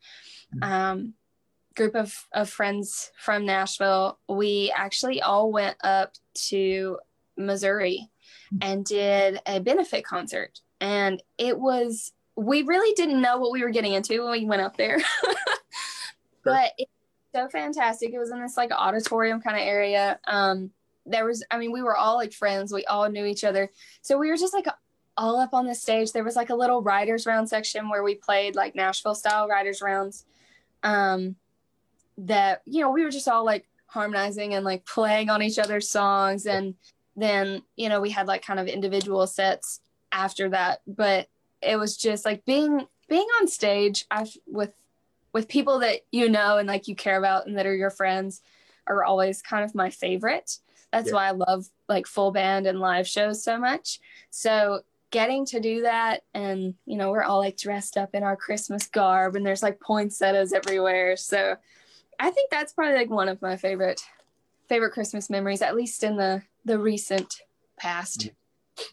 Mm-hmm. 0.56 0.63
Um, 0.63 1.13
group 1.76 1.96
of, 1.96 2.28
of 2.34 2.50
friends 2.50 3.12
from 3.17 3.46
Nashville, 3.46 4.20
we 4.28 4.74
actually 4.76 5.22
all 5.22 5.52
went 5.52 5.78
up 5.84 6.13
to 6.50 6.98
Missouri 7.38 8.10
and 8.62 8.86
did 8.86 9.39
a 9.46 9.60
benefit 9.60 10.04
concert. 10.06 10.60
And 10.82 11.22
it 11.38 11.58
was, 11.58 12.12
we 12.36 12.63
really 12.63 12.94
didn't 12.96 13.22
know 13.22 13.38
what 13.38 13.52
we 13.52 13.63
were 13.63 13.70
getting 13.70 13.94
into 13.94 14.22
when 14.24 14.32
we 14.32 14.46
went 14.46 14.62
up 14.62 14.78
there. 14.78 14.98
but 16.44 16.74
it's 16.78 16.91
so 17.34 17.48
fantastic. 17.50 18.13
It 18.13 18.20
was 18.20 18.32
in 18.32 18.41
this 18.41 18.58
like 18.58 18.72
auditorium 18.72 19.41
kind 19.41 19.58
of 19.58 19.63
area. 19.63 20.20
Um, 20.28 20.72
there 21.06 21.26
was, 21.26 21.44
I 21.50 21.58
mean, 21.58 21.72
we 21.72 21.82
were 21.82 21.96
all 21.96 22.15
like 22.15 22.34
friends. 22.34 22.72
We 22.72 22.86
all 22.86 23.10
knew 23.10 23.26
each 23.26 23.44
other. 23.44 23.72
So 24.02 24.17
we 24.17 24.30
were 24.30 24.38
just 24.38 24.54
like 24.54 24.67
all 25.17 25.39
up 25.39 25.54
on 25.54 25.65
the 25.65 25.76
stage. 25.76 26.12
There 26.12 26.24
was 26.24 26.36
like 26.36 26.50
a 26.50 26.56
little 26.56 26.82
writers 26.82 27.26
round 27.26 27.50
section 27.50 27.89
where 27.89 28.04
we 28.04 28.15
played 28.15 28.56
like 28.56 28.76
Nashville 28.76 29.15
style 29.15 29.48
writers 29.48 29.82
rounds. 29.82 30.26
Um, 30.84 31.36
that 32.17 32.62
you 32.65 32.82
know 32.82 32.91
we 32.91 33.04
were 33.04 33.12
just 33.12 33.28
all 33.28 33.46
like 33.46 33.67
harmonizing 33.88 34.54
and 34.54 34.65
like 34.65 34.86
playing 34.86 35.30
on 35.30 35.41
each 35.41 35.60
other's 35.60 35.89
songs 35.89 36.46
and 36.46 36.76
then 37.15 37.62
you 37.76 37.89
know 37.89 38.00
we 38.00 38.10
had 38.10 38.28
like 38.28 38.46
kind 38.46 38.60
of 38.60 38.67
individual 38.67 39.26
sets 39.28 39.82
after 40.12 40.50
that 40.50 40.82
but 40.88 41.28
it 41.62 41.78
was 41.78 41.98
just 41.98 42.26
like 42.26 42.46
being 42.46 42.86
being 43.10 43.28
on 43.39 43.48
stage 43.48 44.06
I've 44.10 44.36
with 44.48 44.72
with 45.34 45.48
people 45.48 45.80
that 45.80 46.02
you 46.12 46.30
know 46.30 46.58
and 46.58 46.67
like 46.67 46.88
you 46.88 46.96
care 46.96 47.17
about 47.17 47.48
and 47.48 47.58
that 47.58 47.65
are 47.65 47.76
your 47.76 47.89
friends 47.89 48.41
are 48.88 49.04
always 49.04 49.41
kind 49.41 49.63
of 49.63 49.76
my 49.76 49.89
favorite 49.89 50.58
that's 50.91 51.08
yeah. 51.08 51.13
why 51.13 51.28
I 51.28 51.32
love 51.32 51.67
like 51.88 52.08
full 52.08 52.32
band 52.32 52.67
and 52.67 52.80
live 52.80 53.08
shows 53.08 53.44
so 53.44 53.58
much 53.58 54.00
so 54.30 54.82
getting 55.12 55.46
to 55.46 55.60
do 55.60 55.82
that 55.82 56.24
and 56.34 56.76
you 56.86 56.98
know 56.98 57.12
we're 57.12 57.24
all 57.24 57.39
like 57.39 57.58
dressed 57.58 57.98
up 57.98 58.15
in 58.15 58.24
our 58.24 58.38
christmas 58.38 58.88
garb 58.88 59.36
and 59.36 59.46
there's 59.46 59.62
like 59.62 59.80
poinsettias 59.80 60.54
everywhere 60.54 61.17
so 61.17 61.58
I 62.22 62.30
think 62.30 62.52
that's 62.52 62.72
probably 62.72 62.96
like 62.96 63.10
one 63.10 63.30
of 63.30 63.41
my 63.41 63.58
favorite 63.58 64.00
favorite 64.70 64.91
Christmas 64.91 65.28
memories, 65.28 65.63
at 65.63 65.76
least 65.76 66.04
in 66.04 66.17
the 66.17 66.44
the 66.65 66.78
recent 66.78 67.41
past. 67.78 68.30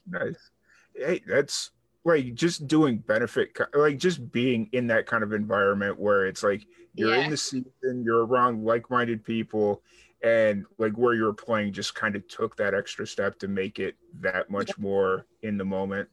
Nice. 0.09 0.51
Hey, 0.97 1.23
that's 1.27 1.71
like 2.09 2.35
just 2.35 2.67
doing 2.67 2.97
benefit, 2.99 3.57
like 3.75 3.99
just 3.99 4.33
being 4.33 4.71
in 4.73 4.87
that 4.87 5.05
kind 5.05 5.23
of 5.23 5.35
environment 5.35 6.01
where 6.01 6.27
it's 6.27 6.43
like 6.43 6.67
you're 6.95 7.15
yeah. 7.15 7.25
in 7.25 7.31
the 7.31 7.37
season, 7.37 8.03
you're 8.03 8.25
around 8.25 8.65
like-minded 8.65 9.23
people, 9.23 9.83
and 10.23 10.65
like 10.79 10.95
where 10.95 11.13
you're 11.13 11.35
playing 11.35 11.75
just 11.75 11.95
kind 11.95 12.17
of 12.17 12.27
took 12.27 12.57
that 12.57 12.73
extra 12.73 13.07
step 13.07 13.39
to 13.41 13.47
make 13.47 13.79
it 13.79 13.95
that 14.21 14.49
much 14.49 14.77
more 14.79 15.27
in 15.43 15.59
the 15.59 15.65
moment. 15.67 16.09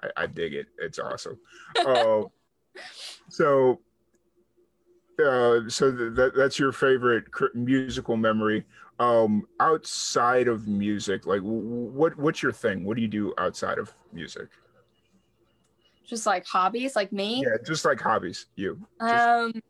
I, 0.00 0.22
I 0.22 0.26
dig 0.26 0.54
it. 0.54 0.68
It's 0.78 1.00
awesome. 1.00 1.40
uh, 1.84 2.22
so 3.28 3.80
uh, 5.18 5.68
so 5.68 5.90
that 5.90 6.34
that's 6.36 6.56
your 6.56 6.70
favorite 6.70 7.24
musical 7.54 8.16
memory. 8.16 8.64
Um, 9.00 9.48
outside 9.58 10.46
of 10.46 10.68
music, 10.68 11.26
like 11.26 11.40
what 11.40 12.16
what's 12.16 12.44
your 12.44 12.52
thing? 12.52 12.84
What 12.84 12.94
do 12.94 13.02
you 13.02 13.08
do 13.08 13.34
outside 13.38 13.78
of 13.78 13.92
music? 14.12 14.50
Just 16.10 16.26
like 16.26 16.44
hobbies, 16.44 16.96
like 16.96 17.12
me. 17.12 17.44
Yeah, 17.46 17.56
just 17.64 17.84
like 17.84 18.00
hobbies. 18.00 18.46
You. 18.56 18.84
Just... 19.00 19.14
Um, 19.14 19.62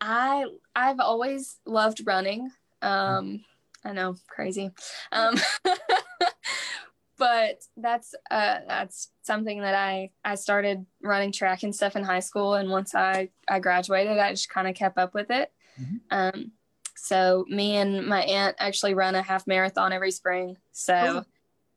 I 0.00 0.46
I've 0.76 1.00
always 1.00 1.58
loved 1.66 2.02
running. 2.06 2.50
Um, 2.80 3.44
I 3.84 3.92
know, 3.92 4.14
crazy. 4.28 4.70
Um, 5.10 5.34
but 7.18 7.62
that's 7.76 8.14
uh, 8.30 8.58
that's 8.68 9.10
something 9.22 9.60
that 9.62 9.74
I 9.74 10.10
I 10.24 10.36
started 10.36 10.86
running 11.02 11.32
track 11.32 11.64
and 11.64 11.74
stuff 11.74 11.96
in 11.96 12.04
high 12.04 12.20
school, 12.20 12.54
and 12.54 12.70
once 12.70 12.94
I 12.94 13.30
I 13.48 13.58
graduated, 13.58 14.18
I 14.18 14.30
just 14.30 14.50
kind 14.50 14.68
of 14.68 14.76
kept 14.76 14.98
up 14.98 15.14
with 15.14 15.32
it. 15.32 15.52
Mm-hmm. 15.80 15.96
Um, 16.12 16.52
so 16.94 17.44
me 17.48 17.76
and 17.76 18.06
my 18.06 18.22
aunt 18.22 18.54
actually 18.60 18.94
run 18.94 19.16
a 19.16 19.22
half 19.22 19.48
marathon 19.48 19.92
every 19.92 20.12
spring. 20.12 20.58
So 20.70 20.94
oh. 20.94 21.24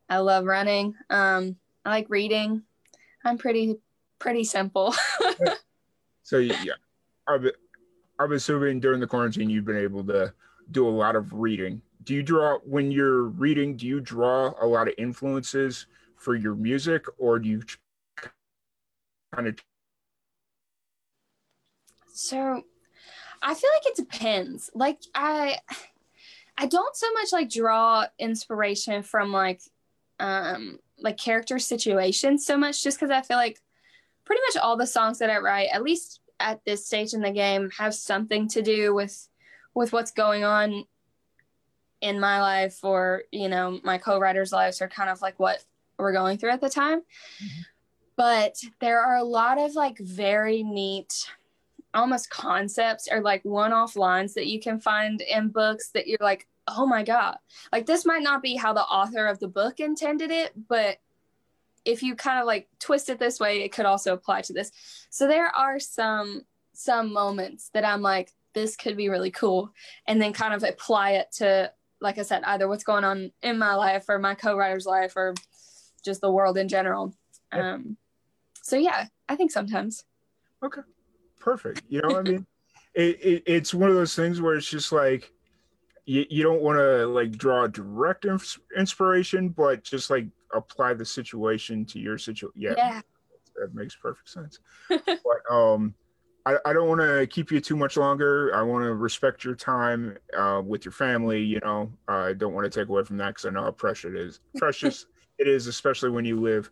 I 0.10 0.20
love 0.20 0.46
running. 0.46 0.94
Um, 1.10 1.56
I 1.84 1.90
like 1.90 2.08
reading. 2.10 2.62
I'm 3.24 3.38
pretty 3.38 3.78
pretty 4.20 4.44
simple. 4.44 4.94
so 6.24 6.38
yeah, 6.38 6.74
I'm, 7.28 7.50
I'm 8.20 8.32
assuming 8.32 8.80
during 8.80 9.00
the 9.00 9.08
quarantine 9.08 9.50
you've 9.50 9.66
been 9.66 9.78
able 9.78 10.04
to 10.06 10.34
do 10.72 10.88
a 10.88 10.90
lot 10.90 11.16
of 11.16 11.34
reading. 11.34 11.82
Do 12.04 12.14
you 12.14 12.24
draw 12.24 12.60
when 12.60 12.92
you're 12.92 13.24
reading 13.24 13.78
do 13.78 13.88
you 13.88 14.00
draw 14.00 14.54
a 14.62 14.66
lot 14.66 14.88
of 14.88 14.94
influences 14.98 15.88
for 16.16 16.36
your 16.36 16.56
music 16.56 17.06
or 17.18 17.40
do 17.40 17.50
you 17.50 17.62
kind 19.34 19.48
of 19.48 19.58
so 22.14 22.64
i 23.42 23.54
feel 23.54 23.70
like 23.76 23.88
it 23.88 23.96
depends. 23.96 24.70
Like 24.74 25.00
i 25.16 25.58
i 26.58 26.66
don't 26.66 26.96
so 26.96 27.12
much 27.14 27.32
like 27.32 27.50
draw 27.50 28.06
inspiration 28.20 29.04
from 29.04 29.32
like 29.32 29.62
um 30.20 30.80
like 31.00 31.18
character 31.18 31.60
situations 31.60 32.46
so 32.46 32.58
much 32.58 32.84
just 32.84 33.00
because 33.00 33.12
i 33.12 33.22
feel 33.22 33.38
like 33.38 33.60
pretty 34.26 34.42
much 34.48 34.62
all 34.62 34.78
the 34.78 34.88
songs 34.88 35.20
that 35.20 35.30
i 35.30 35.38
write 35.38 35.70
at 35.72 35.84
least 35.84 36.22
at 36.40 36.64
this 36.66 36.86
stage 36.86 37.14
in 37.14 37.22
the 37.22 37.32
game 37.32 37.70
have 37.78 37.94
something 37.94 38.48
to 38.48 38.62
do 38.62 38.94
with 38.94 39.28
with 39.74 39.94
what's 39.94 40.12
going 40.12 40.44
on 40.44 40.86
in 42.02 42.20
my 42.20 42.42
life 42.42 42.80
or 42.84 43.24
you 43.32 43.48
know 43.48 43.80
my 43.84 43.98
co-writers 43.98 44.52
lives 44.52 44.82
are 44.82 44.90
kind 44.90 45.10
of 45.10 45.22
like 45.22 45.40
what 45.40 45.64
we're 45.98 46.12
going 46.12 46.38
through 46.38 46.52
at 46.52 46.62
the 46.62 46.70
time 46.70 47.00
mm-hmm. 47.00 47.62
but 48.16 48.58
there 48.82 49.02
are 49.02 49.16
a 49.16 49.24
lot 49.24 49.58
of 49.58 49.74
like 49.76 49.98
very 50.00 50.64
neat 50.64 51.32
almost 51.94 52.30
concepts 52.30 53.08
or 53.12 53.22
like 53.22 53.44
one-off 53.46 53.96
lines 53.96 54.34
that 54.34 54.48
you 54.48 54.60
can 54.60 54.80
find 54.80 55.22
in 55.22 55.48
books 55.48 55.92
that 55.92 56.08
you're 56.08 56.18
like 56.20 56.48
oh 56.68 56.86
my 56.86 57.04
god 57.04 57.38
like 57.72 57.86
this 57.86 58.06
might 58.06 58.24
not 58.24 58.42
be 58.42 58.56
how 58.56 58.74
the 58.74 58.82
author 58.82 59.28
of 59.28 59.40
the 59.40 59.48
book 59.48 59.80
intended 59.80 60.32
it 60.32 60.54
but 60.68 60.98
if 61.86 62.02
you 62.02 62.16
kind 62.16 62.40
of 62.40 62.46
like 62.46 62.68
twist 62.80 63.10
it 63.10 63.20
this 63.20 63.40
way 63.40 63.62
it 63.62 63.72
could 63.72 63.86
also 63.86 64.14
apply 64.14 64.42
to 64.42 64.54
this 64.54 64.72
so 65.10 65.28
there 65.28 65.48
are 65.48 65.80
some 65.80 66.42
some 66.74 67.12
moments 67.12 67.70
that 67.74 67.86
i'm 67.86 68.02
like 68.02 68.32
this 68.54 68.76
could 68.76 68.96
be 68.96 69.10
really 69.10 69.32
cool 69.32 69.74
and 70.08 70.22
then 70.22 70.32
kind 70.32 70.54
of 70.54 70.64
apply 70.64 71.12
it 71.12 71.32
to 71.32 71.72
like 72.04 72.20
I 72.20 72.24
said, 72.24 72.44
either 72.44 72.68
what's 72.68 72.84
going 72.84 73.06
on 73.06 73.32
in 73.42 73.58
my 73.58 73.74
life 73.76 74.06
or 74.10 74.20
my 74.20 74.36
co-writer's 74.36 74.86
life 74.86 75.16
or 75.16 75.34
just 76.04 76.20
the 76.22 76.30
world 76.30 76.58
in 76.58 76.68
general. 76.68 77.16
Um, 77.54 77.98
so 78.62 78.76
yeah, 78.76 79.06
I 79.30 79.38
think 79.38 79.52
sometimes. 79.52 80.04
Okay, 80.62 80.82
perfect. 81.40 81.82
You 81.88 82.02
know, 82.02 82.10
what 82.10 82.28
I 82.28 82.32
mean, 82.32 82.46
it, 82.94 83.24
it, 83.24 83.44
it's 83.46 83.74
one 83.74 83.90
of 83.90 83.96
those 83.96 84.16
things 84.16 84.42
where 84.42 84.56
it's 84.56 84.70
just 84.70 84.92
like 84.92 85.32
you, 86.06 86.26
you 86.30 86.44
don't 86.44 86.62
want 86.62 86.78
to 86.78 87.08
like 87.08 87.32
draw 87.32 87.68
direct 87.68 88.26
inspiration, 88.78 89.50
but 89.50 89.84
just 89.84 90.10
like 90.10 90.28
apply 90.54 90.94
the 90.94 91.06
situation 91.06 91.86
to 91.86 92.00
your 92.00 92.18
situation. 92.18 92.52
Yeah, 92.56 92.74
yeah, 92.78 93.02
that 93.60 93.74
makes 93.74 93.96
perfect 93.96 94.30
sense. 94.30 94.60
but 94.90 95.52
um, 95.52 95.94
I, 96.46 96.58
I 96.66 96.74
don't 96.74 96.88
want 96.88 97.02
to 97.02 97.26
keep 97.28 97.52
you 97.52 97.62
too 97.62 97.78
much 97.78 97.96
longer. 97.96 98.54
I 98.54 98.62
want 98.62 98.84
to 98.84 98.94
respect 98.94 99.44
your 99.46 99.56
time 99.56 100.18
uh, 100.38 100.62
with 100.66 100.84
your 100.84 100.92
family. 100.92 101.42
You 101.42 101.60
know, 101.64 101.92
I 102.08 102.34
don't 102.34 102.54
want 102.54 102.72
to 102.72 102.80
take 102.80 102.90
away 102.90 103.04
from 103.04 103.18
that 103.18 103.30
because 103.30 103.46
I 103.46 103.50
know 103.50 103.64
how 103.64 103.72
precious 103.72 104.12
it 104.12 104.16
is. 104.16 104.40
Precious 104.58 105.06
it 105.40 105.48
is, 105.48 105.68
especially 105.68 106.10
when 106.10 106.26
you 106.26 106.40
live 106.40 106.70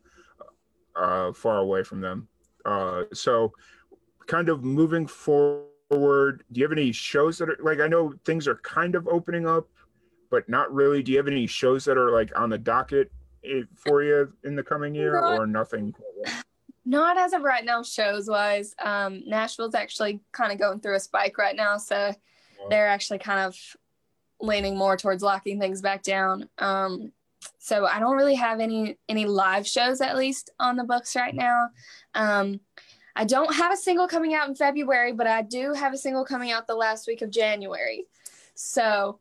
uh, 0.95 1.31
far 1.31 1.59
away 1.59 1.83
from 1.83 2.01
them. 2.01 2.27
Uh, 2.65 3.03
so, 3.13 3.53
kind 4.27 4.49
of 4.49 4.63
moving 4.63 5.07
forward, 5.07 5.70
do 5.91 6.37
you 6.53 6.63
have 6.63 6.71
any 6.71 6.91
shows 6.91 7.37
that 7.37 7.49
are 7.49 7.57
like? 7.61 7.79
I 7.79 7.87
know 7.87 8.13
things 8.25 8.47
are 8.47 8.55
kind 8.55 8.95
of 8.95 9.07
opening 9.07 9.47
up, 9.47 9.67
but 10.29 10.47
not 10.47 10.73
really. 10.73 11.03
Do 11.03 11.11
you 11.11 11.17
have 11.17 11.27
any 11.27 11.47
shows 11.47 11.85
that 11.85 11.97
are 11.97 12.11
like 12.11 12.31
on 12.39 12.49
the 12.49 12.57
docket 12.57 13.11
eh, 13.43 13.63
for 13.75 14.01
you 14.03 14.31
in 14.43 14.55
the 14.55 14.63
coming 14.63 14.95
year, 14.95 15.19
or 15.19 15.45
nothing? 15.45 15.93
Not 16.85 17.17
as 17.17 17.33
of 17.33 17.43
right 17.43 17.65
now, 17.65 17.83
shows 17.83 18.29
wise. 18.29 18.73
Um, 18.79 19.23
Nashville's 19.27 19.75
actually 19.75 20.21
kind 20.31 20.51
of 20.51 20.59
going 20.59 20.79
through 20.79 20.95
a 20.95 20.99
spike 20.99 21.37
right 21.37 21.55
now, 21.55 21.77
so 21.77 22.13
they're 22.69 22.87
actually 22.87 23.19
kind 23.19 23.39
of 23.41 23.57
leaning 24.39 24.77
more 24.77 24.97
towards 24.97 25.21
locking 25.21 25.59
things 25.59 25.81
back 25.81 26.03
down. 26.03 26.49
Um, 26.57 27.11
so 27.59 27.85
I 27.85 27.99
don't 27.99 28.15
really 28.15 28.35
have 28.35 28.59
any 28.59 28.97
any 29.09 29.25
live 29.25 29.67
shows 29.67 29.99
at 29.99 30.15
least 30.17 30.51
on 30.59 30.77
the 30.77 30.83
books 30.83 31.15
right 31.15 31.35
now. 31.35 31.69
Um, 32.15 32.61
I 33.15 33.25
don't 33.25 33.53
have 33.55 33.71
a 33.73 33.77
single 33.77 34.07
coming 34.07 34.33
out 34.33 34.47
in 34.47 34.55
February, 34.55 35.13
but 35.13 35.27
I 35.27 35.41
do 35.41 35.73
have 35.73 35.93
a 35.93 35.97
single 35.97 36.23
coming 36.25 36.51
out 36.51 36.67
the 36.67 36.75
last 36.75 37.07
week 37.07 37.21
of 37.21 37.29
January. 37.29 38.05
So, 38.55 39.19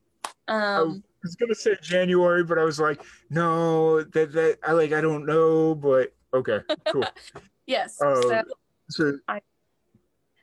um, 0.48 1.02
was 1.22 1.36
gonna 1.36 1.54
say 1.54 1.76
January, 1.82 2.44
but 2.44 2.58
I 2.58 2.64
was 2.64 2.80
like, 2.80 3.02
no, 3.30 4.02
that 4.02 4.32
that 4.32 4.58
I 4.66 4.72
like 4.72 4.92
I 4.92 5.00
don't 5.00 5.26
know, 5.26 5.74
but 5.74 6.12
okay, 6.32 6.60
cool. 6.92 7.04
yes. 7.66 8.00
Uh, 8.00 8.22
so 8.22 8.42
so 8.88 9.18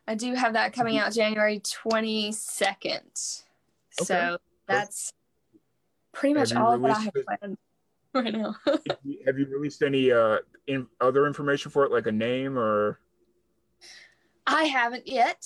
I 0.08 0.16
do 0.16 0.34
have 0.36 0.54
that 0.54 0.72
coming 0.74 0.98
out 0.98 1.14
January 1.14 1.60
22nd. 1.60 3.44
Okay. 4.00 4.06
So 4.06 4.38
that's 4.68 5.12
pretty 6.14 6.34
much 6.34 6.54
all 6.54 6.78
that 6.78 6.92
I 6.92 7.00
have 7.02 7.14
planned 7.40 7.58
right 8.14 8.34
now. 8.34 8.56
have 8.66 8.80
you- 9.04 9.20
have 9.26 9.38
you 9.38 9.48
released 9.48 9.82
any 9.82 10.12
uh 10.12 10.38
in 10.68 10.88
other 11.02 11.28
information 11.28 11.72
for 11.72 11.84
it, 11.86 11.92
like 11.92 12.08
a 12.08 12.12
name 12.12 12.58
or 12.58 13.00
I 14.48 14.64
haven't 14.64 15.08
yet. 15.08 15.44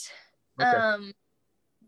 okay. 0.61 0.69
Um, 0.69 1.13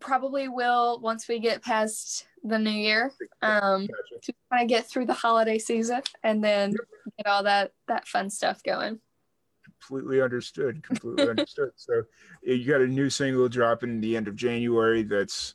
probably 0.00 0.48
will 0.48 1.00
once 1.00 1.28
we 1.28 1.38
get 1.38 1.62
past 1.62 2.26
the 2.42 2.58
new 2.58 2.70
year. 2.70 3.12
Um, 3.40 3.86
Gotcha. 3.86 4.20
to 4.22 4.34
kind 4.50 4.62
of 4.62 4.68
get 4.68 4.86
through 4.88 5.06
the 5.06 5.14
holiday 5.14 5.58
season 5.58 6.02
and 6.22 6.42
then 6.42 6.74
get 7.16 7.26
all 7.26 7.44
that 7.44 7.72
that 7.88 8.06
fun 8.08 8.28
stuff 8.30 8.62
going. 8.62 9.00
completely 9.80 10.20
understood 10.20 10.82
completely 10.82 11.28
understood 11.30 11.70
so 11.76 12.02
you 12.42 12.64
got 12.66 12.80
a 12.80 12.86
new 12.86 13.08
single 13.08 13.48
dropping 13.48 14.00
the 14.00 14.16
end 14.16 14.28
of 14.28 14.36
january 14.36 15.02
that's 15.02 15.54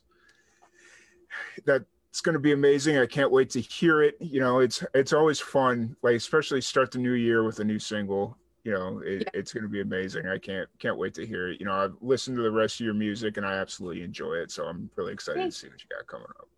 that's 1.64 2.20
going 2.22 2.32
to 2.32 2.40
be 2.40 2.52
amazing 2.52 2.96
i 2.98 3.06
can't 3.06 3.30
wait 3.30 3.50
to 3.50 3.60
hear 3.60 4.02
it 4.02 4.16
you 4.20 4.40
know 4.40 4.60
it's 4.60 4.84
it's 4.94 5.12
always 5.12 5.40
fun 5.40 5.96
like 6.02 6.16
especially 6.16 6.60
start 6.60 6.90
the 6.90 6.98
new 6.98 7.12
year 7.12 7.44
with 7.44 7.60
a 7.60 7.64
new 7.64 7.78
single 7.78 8.36
you 8.64 8.72
know 8.72 9.00
it, 9.04 9.28
it's 9.32 9.52
going 9.52 9.62
to 9.62 9.68
be 9.68 9.80
amazing 9.80 10.26
i 10.26 10.38
can't 10.38 10.68
can't 10.78 10.98
wait 10.98 11.14
to 11.14 11.26
hear 11.26 11.48
it 11.48 11.60
you 11.60 11.66
know 11.66 11.72
i've 11.72 11.94
listened 12.00 12.36
to 12.36 12.42
the 12.42 12.50
rest 12.50 12.78
of 12.80 12.84
your 12.84 12.94
music 12.94 13.36
and 13.36 13.46
i 13.46 13.54
absolutely 13.54 14.02
enjoy 14.02 14.34
it 14.34 14.50
so 14.50 14.64
i'm 14.66 14.90
really 14.96 15.12
excited 15.12 15.42
to 15.42 15.50
see 15.50 15.68
what 15.68 15.82
you 15.82 15.88
got 15.94 16.06
coming 16.06 16.26
up 16.38 16.48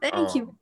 Thank 0.00 0.34
you. 0.34 0.42
Um, 0.42 0.58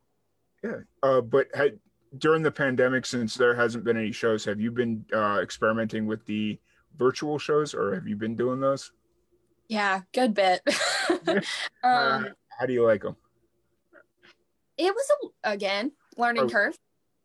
yeah 0.63 0.75
uh 1.01 1.21
but 1.21 1.47
had 1.55 1.79
during 2.19 2.43
the 2.43 2.51
pandemic 2.51 3.05
since 3.05 3.35
there 3.35 3.55
hasn't 3.55 3.83
been 3.83 3.97
any 3.97 4.11
shows 4.11 4.45
have 4.45 4.59
you 4.59 4.69
been 4.71 5.03
uh 5.13 5.39
experimenting 5.41 6.05
with 6.05 6.23
the 6.25 6.59
virtual 6.97 7.39
shows 7.39 7.73
or 7.73 7.95
have 7.95 8.07
you 8.07 8.15
been 8.15 8.35
doing 8.35 8.59
those 8.59 8.91
Yeah, 9.69 10.01
good 10.13 10.33
bit. 10.33 10.61
um, 11.27 11.41
Uh, 11.83 12.23
how 12.59 12.65
do 12.67 12.73
you 12.73 12.85
like 12.85 13.01
them 13.01 13.15
it 14.77 14.93
was 14.93 15.11
a, 15.43 15.51
again 15.51 15.91
learning 16.17 16.43
Oh. 16.43 16.49
curve. 16.49 16.75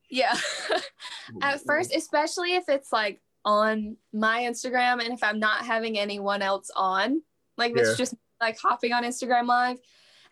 Yeah. 0.09 0.37
At 1.43 1.61
first, 1.67 1.93
especially 1.95 2.55
if 2.55 2.69
it's 2.69 2.93
like 2.93 3.21
on 3.47 3.97
my 4.13 4.41
Instagram 4.41 5.03
and 5.03 5.15
if 5.15 5.23
I'm 5.23 5.39
not 5.39 5.65
having 5.65 5.97
anyone 5.99 6.43
else 6.43 6.71
on, 6.77 7.23
like 7.57 7.75
Yeah. 7.75 7.83
it's 7.83 7.97
just 7.97 8.15
like 8.41 8.59
hopping 8.59 8.93
on 8.93 9.05
Instagram 9.05 9.47
live. 9.47 9.79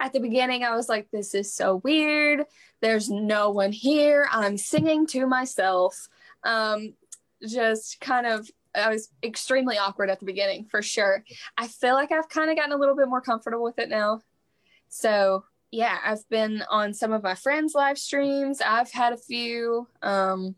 At 0.01 0.13
the 0.13 0.19
beginning, 0.19 0.65
I 0.65 0.75
was 0.75 0.89
like, 0.89 1.09
this 1.13 1.35
is 1.35 1.55
so 1.55 1.77
weird. 1.77 2.45
There's 2.81 3.09
no 3.09 3.51
one 3.51 3.71
here. 3.71 4.29
I'm 4.31 4.59
singing 4.59 5.07
to 5.09 5.27
myself. 5.27 6.09
Um, 6.43 6.95
just 7.47 8.01
kind 8.01 8.27
of, 8.27 8.51
I 8.75 8.91
was 8.91 9.11
extremely 9.23 9.79
awkward 9.79 10.11
at 10.11 10.19
the 10.19 10.27
beginning 10.27 10.65
for 10.65 10.83
sure. 10.83 11.25
I 11.57 11.69
feel 11.69 11.95
like 11.95 12.11
I've 12.11 12.29
kind 12.29 12.51
of 12.51 12.57
gotten 12.57 12.73
a 12.73 12.77
little 12.77 12.97
bit 12.97 13.09
more 13.09 13.21
comfortable 13.21 13.63
with 13.63 13.79
it 13.79 13.89
now. 13.89 14.21
So 14.89 15.45
yeah, 15.71 15.99
I've 16.05 16.29
been 16.29 16.65
on 16.69 16.93
some 16.93 17.13
of 17.13 17.23
my 17.23 17.37
friends' 17.37 17.75
live 17.77 17.99
streams. 17.99 18.61
I've 18.61 18.91
had 18.91 19.13
a 19.13 19.17
few. 19.17 19.87
Um, 20.03 20.57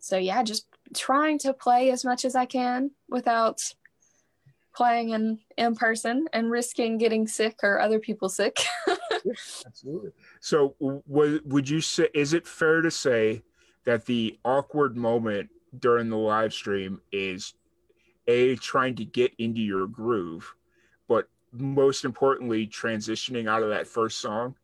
so 0.00 0.18
yeah, 0.18 0.42
just 0.42 0.66
trying 0.94 1.38
to 1.40 1.52
play 1.52 1.90
as 1.90 2.04
much 2.04 2.24
as 2.24 2.34
I 2.34 2.46
can 2.46 2.90
without 3.08 3.62
playing 4.74 5.10
in 5.10 5.38
in 5.58 5.74
person 5.74 6.28
and 6.32 6.50
risking 6.50 6.98
getting 6.98 7.26
sick 7.26 7.60
or 7.62 7.78
other 7.80 7.98
people 7.98 8.28
sick. 8.28 8.58
absolutely. 9.66 10.10
So 10.40 10.74
w- 10.80 11.40
would 11.44 11.68
you 11.68 11.80
say 11.80 12.08
is 12.14 12.32
it 12.32 12.46
fair 12.46 12.80
to 12.80 12.90
say 12.90 13.42
that 13.84 14.06
the 14.06 14.38
awkward 14.44 14.96
moment 14.96 15.50
during 15.78 16.08
the 16.08 16.16
live 16.16 16.52
stream 16.52 17.00
is 17.10 17.54
a 18.26 18.56
trying 18.56 18.94
to 18.94 19.04
get 19.04 19.32
into 19.38 19.60
your 19.60 19.86
groove 19.86 20.54
but 21.08 21.28
most 21.52 22.04
importantly 22.04 22.66
transitioning 22.66 23.48
out 23.48 23.62
of 23.62 23.68
that 23.70 23.86
first 23.86 24.20
song? 24.20 24.54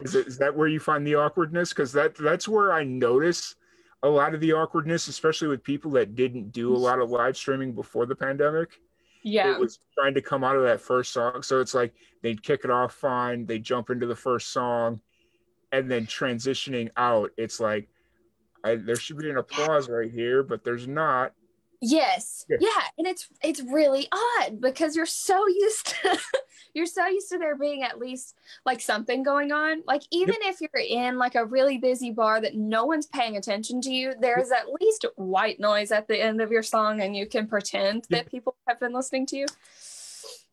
Is, 0.00 0.14
it, 0.14 0.26
is 0.26 0.36
that 0.38 0.54
where 0.54 0.68
you 0.68 0.78
find 0.78 1.06
the 1.06 1.14
awkwardness? 1.14 1.70
Because 1.70 1.92
that 1.92 2.14
that's 2.16 2.46
where 2.46 2.72
i 2.72 2.84
notice 2.84 3.54
a 4.06 4.08
lot 4.08 4.34
of 4.34 4.40
the 4.40 4.52
awkwardness 4.52 5.08
especially 5.08 5.48
with 5.48 5.62
people 5.62 5.90
that 5.90 6.14
didn't 6.14 6.52
do 6.52 6.74
a 6.74 6.76
lot 6.76 7.00
of 7.00 7.10
live 7.10 7.36
streaming 7.36 7.72
before 7.72 8.06
the 8.06 8.14
pandemic 8.14 8.78
yeah. 9.26 9.52
it 9.52 9.60
was 9.60 9.80
trying 9.94 10.14
to 10.14 10.22
come 10.22 10.44
out 10.44 10.56
of 10.56 10.62
that 10.62 10.80
first 10.80 11.12
song. 11.12 11.42
So 11.42 11.60
it's 11.60 11.74
like 11.74 11.92
they'd 12.22 12.42
kick 12.42 12.60
it 12.62 12.70
off 12.70 12.94
fine, 12.94 13.44
they 13.44 13.58
jump 13.58 13.90
into 13.90 14.06
the 14.06 14.14
first 14.14 14.52
song, 14.52 15.00
and 15.72 15.90
then 15.90 16.06
transitioning 16.06 16.90
out, 16.96 17.30
it's 17.36 17.58
like 17.58 17.88
I, 18.62 18.76
there 18.76 18.96
should 18.96 19.18
be 19.18 19.28
an 19.28 19.36
applause 19.36 19.88
right 19.88 20.10
here, 20.10 20.42
but 20.42 20.64
there's 20.64 20.86
not. 20.86 21.32
Yes. 21.80 22.44
Yeah. 22.48 22.56
Yeah. 22.60 22.82
And 22.98 23.06
it's 23.06 23.28
it's 23.42 23.60
really 23.62 24.08
odd 24.12 24.60
because 24.60 24.96
you're 24.96 25.06
so 25.06 25.46
used 25.48 25.86
to 26.02 26.18
you're 26.74 26.86
so 26.86 27.06
used 27.06 27.28
to 27.30 27.38
there 27.38 27.56
being 27.56 27.82
at 27.82 27.98
least 27.98 28.34
like 28.64 28.80
something 28.80 29.22
going 29.22 29.52
on. 29.52 29.82
Like 29.86 30.02
even 30.10 30.36
if 30.42 30.60
you're 30.60 30.82
in 30.88 31.18
like 31.18 31.34
a 31.34 31.44
really 31.44 31.78
busy 31.78 32.10
bar 32.10 32.40
that 32.40 32.54
no 32.54 32.84
one's 32.86 33.06
paying 33.06 33.36
attention 33.36 33.80
to 33.82 33.90
you, 33.90 34.14
there's 34.20 34.50
at 34.50 34.66
least 34.80 35.06
white 35.16 35.60
noise 35.60 35.92
at 35.92 36.08
the 36.08 36.20
end 36.20 36.40
of 36.40 36.50
your 36.50 36.62
song 36.62 37.00
and 37.00 37.16
you 37.16 37.26
can 37.26 37.46
pretend 37.46 38.06
Yeah. 38.08 38.18
that 38.18 38.30
people 38.30 38.56
have 38.68 38.80
been 38.80 38.92
listening 38.92 39.26
to 39.26 39.36
you. 39.36 39.46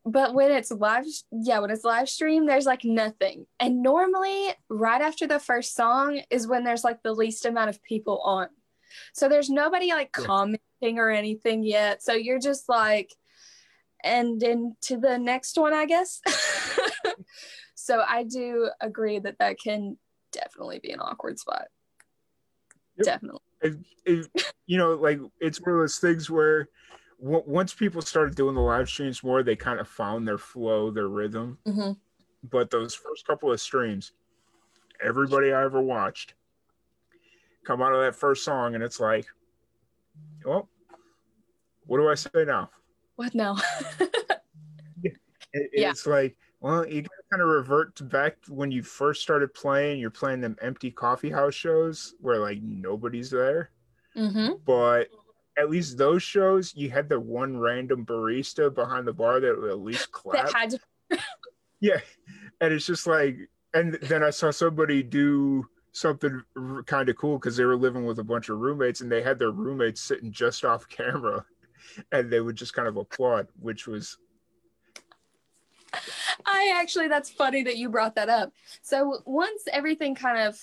But 0.06 0.34
when 0.34 0.52
it's 0.52 0.70
live 0.72 1.06
yeah, 1.32 1.60
when 1.60 1.72
it's 1.72 1.86
live 1.86 2.10
stream, 2.10 2.46
there's 2.46 2.66
like 2.66 2.84
nothing. 2.84 3.46
And 3.60 3.82
normally 3.82 4.50
right 4.70 5.02
after 5.02 5.28
the 5.28 5.40
first 5.40 5.76
song 5.76 6.22
is 6.30 6.46
when 6.48 6.66
there's 6.66 6.84
like 6.84 7.04
the 7.04 7.14
least 7.14 7.46
amount 7.46 7.70
of 7.70 7.82
people 7.84 8.20
on. 8.20 8.48
So 9.14 9.30
there's 9.30 9.50
nobody 9.50 9.90
like 9.90 10.12
commenting 10.12 11.00
or 11.00 11.10
anything 11.10 11.64
yet. 11.64 12.04
So 12.04 12.14
you're 12.14 12.40
just 12.40 12.68
like, 12.70 13.14
and 14.04 14.42
into 14.44 14.98
the 14.98 15.18
next 15.18 15.58
one, 15.58 15.74
I 15.74 15.86
guess. 15.86 16.22
so 17.76 18.04
I 18.08 18.24
do 18.24 18.70
agree 18.82 19.20
that 19.20 19.38
that 19.40 19.60
can 19.60 19.98
definitely 20.32 20.80
be 20.80 20.92
an 20.92 21.00
awkward 21.00 21.40
spot. 21.40 21.68
Yep. 22.98 23.06
Definitely. 23.06 23.40
It, 23.62 23.76
it, 24.06 24.54
you 24.68 24.78
know, 24.78 24.94
like 24.96 25.20
it's 25.40 25.62
one 25.62 25.72
of 25.72 25.80
those 25.80 25.98
things 26.00 26.30
where 26.30 26.68
w- 27.22 27.44
once 27.48 27.74
people 27.74 28.02
started 28.02 28.36
doing 28.36 28.56
the 28.56 28.62
live 28.62 28.90
streams 28.90 29.24
more, 29.24 29.42
they 29.42 29.56
kind 29.56 29.80
of 29.80 29.88
found 29.88 30.28
their 30.28 30.38
flow, 30.38 30.92
their 30.92 31.08
rhythm. 31.08 31.58
Mhm. 31.66 31.98
But 32.50 32.70
those 32.70 32.94
first 32.94 33.26
couple 33.26 33.52
of 33.52 33.62
streams, 33.62 34.12
everybody 35.02 35.54
I 35.54 35.64
ever 35.64 35.82
watched 35.82 36.34
come 37.66 37.82
out 37.82 37.94
of 37.94 38.02
that 38.02 38.16
first 38.16 38.44
song, 38.44 38.76
and 38.76 38.84
it's 38.84 39.00
like, 39.00 39.26
well, 40.46 40.70
what 41.86 41.98
do 41.98 42.10
I 42.10 42.16
say 42.16 42.46
now? 42.46 42.70
What 43.16 43.34
now? 43.36 43.58
It- 45.56 45.70
Yeah. 45.74 45.92
It's 45.92 46.08
like, 46.08 46.36
well, 46.62 46.88
you 46.88 47.04
kind 47.32 47.42
of 47.42 47.48
revert 47.48 47.96
to 47.98 48.04
back 48.04 48.38
when 48.48 48.72
you 48.72 48.82
first 48.82 49.22
started 49.22 49.54
playing. 49.54 50.00
You're 50.00 50.10
playing 50.10 50.42
them 50.42 50.56
empty 50.62 50.90
coffee 50.90 51.30
house 51.30 51.54
shows 51.54 52.16
where 52.22 52.40
like 52.40 52.60
nobody's 52.64 53.30
there. 53.30 53.70
mm-hmm. 54.18 54.54
But 54.66 55.10
at 55.58 55.70
least 55.70 55.98
those 56.00 56.24
shows, 56.24 56.74
you 56.76 56.90
had 56.90 57.08
the 57.08 57.20
one 57.20 57.56
random 57.58 58.04
barista 58.06 58.74
behind 58.74 59.06
the 59.06 59.14
bar 59.14 59.40
that 59.40 59.62
would 59.62 59.70
at 59.70 59.80
least 59.80 60.12
clap. 60.12 60.52
Had 60.54 60.74
Yeah, 61.80 62.00
and 62.62 62.74
it's 62.74 62.86
just 62.88 63.06
like, 63.06 63.38
and 63.76 63.94
then 64.02 64.24
I 64.24 64.30
saw 64.32 64.50
somebody 64.50 65.04
do 65.04 65.68
something 65.94 66.44
kind 66.86 67.08
of 67.08 67.16
cool 67.16 67.38
because 67.38 67.56
they 67.56 67.64
were 67.66 67.78
living 67.78 68.06
with 68.06 68.20
a 68.20 68.24
bunch 68.24 68.50
of 68.50 68.58
roommates 68.60 69.00
and 69.02 69.12
they 69.12 69.22
had 69.22 69.40
their 69.40 69.52
roommates 69.52 70.02
sitting 70.02 70.32
just 70.32 70.66
off 70.72 70.88
camera, 70.90 71.46
and 72.12 72.30
they 72.30 72.42
would 72.42 72.56
just 72.56 72.74
kind 72.74 72.88
of 72.88 72.98
applaud, 72.98 73.48
which 73.62 73.88
was 73.88 74.18
I 76.46 76.74
actually, 76.76 77.08
that's 77.08 77.30
funny 77.30 77.62
that 77.64 77.78
you 77.78 77.88
brought 77.90 78.16
that 78.16 78.28
up. 78.28 78.52
So 78.82 79.20
once 79.26 79.64
everything 79.72 80.16
kind 80.16 80.40
of 80.40 80.60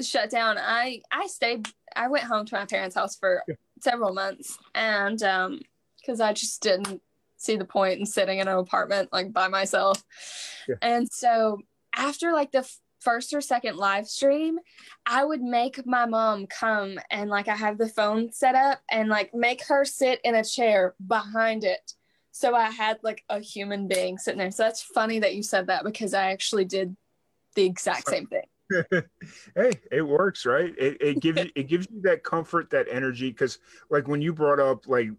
shut 0.00 0.30
down, 0.30 0.58
I 0.58 1.02
I 1.10 1.26
stayed. 1.26 1.68
I 1.96 2.06
went 2.06 2.24
home 2.24 2.46
to 2.46 2.54
my 2.54 2.66
parents' 2.66 2.94
house 2.94 3.16
for 3.16 3.42
Yeah. 3.48 3.56
several 3.80 4.12
months, 4.14 4.56
and 4.74 5.20
um, 5.24 5.60
because 5.98 6.20
I 6.20 6.32
just 6.32 6.62
didn't 6.62 7.02
see 7.36 7.56
the 7.56 7.64
point 7.64 7.98
in 7.98 8.06
sitting 8.06 8.38
in 8.38 8.46
an 8.46 8.56
apartment 8.58 9.12
like 9.12 9.32
by 9.32 9.48
myself. 9.48 10.04
Yeah. 10.68 10.76
And 10.82 11.10
so 11.10 11.58
after 11.96 12.32
like 12.32 12.52
the 12.52 12.70
first 13.00 13.32
or 13.32 13.40
second 13.40 13.76
live 13.76 14.06
stream, 14.06 14.58
I 15.06 15.24
would 15.24 15.42
make 15.42 15.84
my 15.86 16.06
mom 16.06 16.46
come 16.46 16.98
and 17.10 17.30
like 17.30 17.48
I 17.48 17.56
have 17.56 17.78
the 17.78 17.88
phone 17.88 18.32
set 18.32 18.54
up 18.54 18.80
and 18.90 19.08
like 19.08 19.34
make 19.34 19.64
her 19.66 19.84
sit 19.84 20.20
in 20.24 20.34
a 20.34 20.44
chair 20.44 20.94
behind 21.06 21.64
it. 21.64 21.94
So 22.32 22.54
I 22.54 22.70
had 22.70 22.98
like 23.02 23.24
a 23.28 23.40
human 23.40 23.88
being 23.88 24.18
sitting 24.18 24.38
there. 24.38 24.50
So 24.50 24.62
that's 24.62 24.82
funny 24.82 25.18
that 25.20 25.34
you 25.34 25.42
said 25.42 25.66
that 25.66 25.84
because 25.84 26.14
I 26.14 26.30
actually 26.30 26.64
did 26.64 26.96
the 27.54 27.64
exact 27.64 28.08
same 28.08 28.26
thing. 28.26 28.44
hey, 29.56 29.72
it 29.90 30.02
works, 30.02 30.46
right? 30.46 30.72
It, 30.78 30.98
it 31.00 31.20
gives 31.20 31.42
you 31.42 31.50
it 31.56 31.64
gives 31.64 31.88
you 31.90 32.00
that 32.02 32.22
comfort, 32.22 32.70
that 32.70 32.86
energy. 32.88 33.30
Because 33.30 33.58
like 33.88 34.06
when 34.06 34.22
you 34.22 34.32
brought 34.32 34.60
up 34.60 34.86
like 34.86 35.10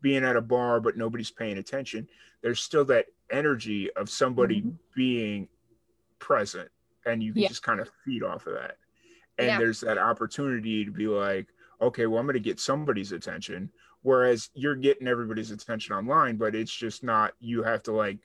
being 0.00 0.24
at 0.24 0.36
a 0.36 0.40
bar 0.40 0.80
but 0.80 0.96
nobody's 0.96 1.30
paying 1.30 1.58
attention, 1.58 2.08
there's 2.42 2.60
still 2.60 2.84
that 2.86 3.06
energy 3.30 3.92
of 3.92 4.10
somebody 4.10 4.62
Mhm. 4.62 4.74
being 4.94 5.48
present 6.18 6.68
and 7.06 7.22
you 7.22 7.32
can 7.32 7.42
Yeah. 7.42 7.48
just 7.48 7.62
kind 7.62 7.80
of 7.80 7.90
feed 8.04 8.22
off 8.22 8.46
of 8.46 8.54
that. 8.54 8.76
And 9.38 9.46
Yeah. 9.48 9.58
there's 9.58 9.80
that 9.80 9.98
opportunity 9.98 10.84
to 10.84 10.90
be 10.90 11.06
like, 11.06 11.48
okay, 11.80 12.06
well, 12.06 12.18
I'm 12.20 12.26
going 12.26 12.34
to 12.34 12.40
get 12.40 12.60
somebody's 12.60 13.12
attention. 13.12 13.70
Whereas 14.02 14.50
you're 14.54 14.76
getting 14.76 15.06
everybody's 15.08 15.50
attention 15.50 15.94
online, 15.94 16.36
but 16.36 16.54
it's 16.54 16.74
just 16.74 17.02
not. 17.04 17.34
You 17.38 17.62
have 17.62 17.82
to 17.84 17.92
like 17.92 18.18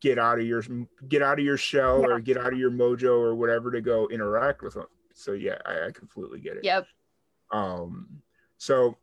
get 0.00 0.18
out 0.18 0.38
of 0.38 0.46
your 0.46 0.62
get 1.08 1.22
out 1.22 1.38
of 1.38 1.44
your 1.44 1.56
shell 1.56 2.00
Yeah. 2.00 2.08
or 2.08 2.20
get 2.20 2.36
out 2.38 2.52
of 2.52 2.58
your 2.58 2.70
mojo 2.70 3.18
or 3.20 3.34
whatever 3.34 3.70
to 3.70 3.80
go 3.80 4.08
interact 4.08 4.62
with 4.62 4.74
them. 4.74 4.86
So 5.14 5.32
yeah, 5.32 5.58
I, 5.66 5.86
I 5.86 5.90
completely 5.90 6.40
get 6.40 6.56
it. 6.56 6.64
Yep. 6.64 6.86
Um, 7.50 8.22
so 8.56 8.96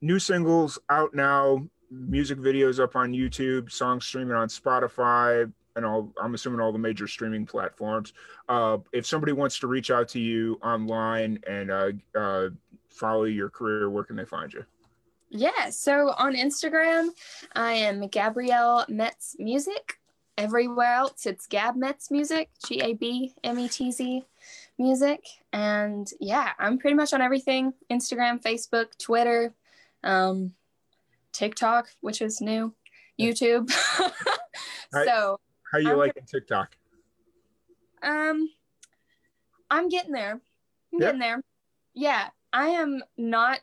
new 0.00 0.18
singles 0.18 0.78
out 0.88 1.14
now, 1.14 1.68
music 1.90 2.38
videos 2.38 2.80
up 2.82 2.96
on 2.96 3.12
YouTube, 3.12 3.70
songs 3.70 4.06
streaming 4.06 4.34
on 4.36 4.48
Spotify, 4.48 5.52
and 5.76 5.84
all. 5.84 6.12
I'm 6.20 6.34
assuming 6.34 6.60
all 6.60 6.72
the 6.72 6.78
major 6.78 7.06
streaming 7.06 7.46
platforms. 7.46 8.12
Uh, 8.48 8.78
if 8.92 9.06
somebody 9.06 9.32
wants 9.32 9.58
to 9.60 9.66
reach 9.66 9.90
out 9.90 10.08
to 10.08 10.20
you 10.20 10.58
online 10.62 11.38
and 11.46 11.70
uh, 11.70 11.90
uh, 12.14 12.48
follow 12.88 13.24
your 13.24 13.48
career, 13.48 13.88
where 13.90 14.04
can 14.04 14.16
they 14.16 14.24
find 14.24 14.52
you? 14.52 14.64
Yeah. 15.30 15.70
So 15.70 16.14
on 16.18 16.34
Instagram, 16.34 17.10
I 17.54 17.72
am 17.72 18.08
Gabrielle 18.08 18.86
Metz 18.88 19.36
Music. 19.38 19.98
Everywhere 20.38 20.92
else, 20.92 21.24
it's 21.24 21.46
Gab 21.46 21.76
Metz 21.76 22.10
Music, 22.10 22.50
G 22.66 22.80
A 22.82 22.92
B 22.92 23.34
M 23.42 23.58
E 23.58 23.68
T 23.68 23.90
Z 23.90 24.24
Music. 24.78 25.24
And 25.52 26.10
yeah, 26.20 26.52
I'm 26.58 26.78
pretty 26.78 26.94
much 26.94 27.14
on 27.14 27.22
everything 27.22 27.72
Instagram, 27.90 28.42
Facebook, 28.42 28.98
Twitter, 28.98 29.54
um, 30.04 30.52
TikTok, 31.32 31.88
which 32.00 32.20
is 32.20 32.40
new, 32.40 32.74
YouTube. 33.18 33.72
So 34.92 35.40
How 35.72 35.78
you 35.78 35.88
I'm- 35.90 35.98
liking 35.98 36.24
TikTok? 36.24 36.76
um, 38.02 38.48
I'm 39.70 39.88
getting 39.88 40.12
there. 40.12 40.40
I'm 40.92 40.98
getting 40.98 41.18
there. 41.20 41.42
Yeah, 41.94 42.30
I 42.52 42.68
am 42.68 43.02
not. 43.16 43.60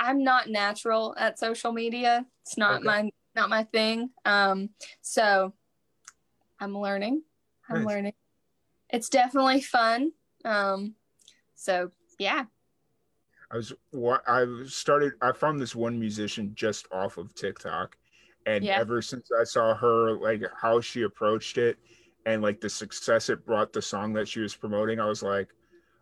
I'm 0.00 0.22
not 0.22 0.48
natural 0.48 1.14
at 1.18 1.38
social 1.38 1.72
media. 1.72 2.26
It's 2.42 2.56
not 2.58 2.76
Okay. 2.76 2.84
my 2.84 3.10
not 3.34 3.48
my 3.48 3.64
thing. 3.64 4.10
Um, 4.24 4.70
so 5.00 5.54
I'm 6.60 6.76
learning. 6.76 7.22
I'm 7.68 7.78
Nice. 7.78 7.86
learning. 7.86 8.14
It's 8.90 9.08
definitely 9.08 9.60
fun. 9.62 10.12
Um, 10.44 10.94
so 11.54 11.90
yeah, 12.18 12.44
I 13.50 13.56
was 13.56 13.72
what 13.90 14.22
I 14.28 14.44
started. 14.66 15.14
I 15.22 15.32
found 15.32 15.60
this 15.60 15.74
one 15.74 15.98
musician 15.98 16.54
just 16.54 16.86
off 16.92 17.16
of 17.16 17.34
TikTok, 17.34 17.96
and 18.48 18.64
Yeah. 18.64 18.80
ever 18.80 19.02
since 19.02 19.30
I 19.30 19.44
saw 19.44 19.74
her, 19.74 20.12
like 20.12 20.42
how 20.60 20.80
she 20.80 21.02
approached 21.02 21.58
it, 21.58 21.78
and 22.26 22.42
like 22.42 22.60
the 22.60 22.68
success 22.70 23.28
it 23.28 23.44
brought 23.44 23.72
the 23.72 23.82
song 23.82 24.12
that 24.14 24.26
she 24.26 24.40
was 24.40 24.54
promoting, 24.56 24.98
I 25.00 25.04
was 25.06 25.22
like, 25.22 25.48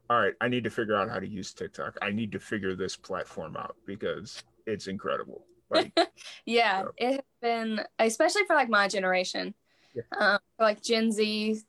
all 0.08 0.20
right, 0.20 0.34
I 0.40 0.48
need 0.48 0.62
to 0.64 0.70
figure 0.70 0.96
out 0.96 1.10
how 1.10 1.18
to 1.18 1.26
use 1.26 1.52
TikTok. 1.52 1.96
I 2.00 2.10
need 2.10 2.30
to 2.32 2.38
figure 2.38 2.76
this 2.76 2.94
platform 2.96 3.56
out 3.56 3.76
because 3.86 4.44
it's 4.66 4.86
incredible. 4.86 5.44
Like, 5.70 5.92
yeah, 6.46 6.82
So- 6.82 6.92
it 6.96 7.10
has 7.12 7.20
been 7.42 7.80
especially 7.98 8.44
for 8.46 8.54
like 8.54 8.68
my 8.68 8.86
generation, 8.88 9.52
Yeah. 9.94 10.02
um, 10.16 10.38
for 10.56 10.64
like 10.64 10.80
Gen 10.82 11.10
Z 11.10 11.60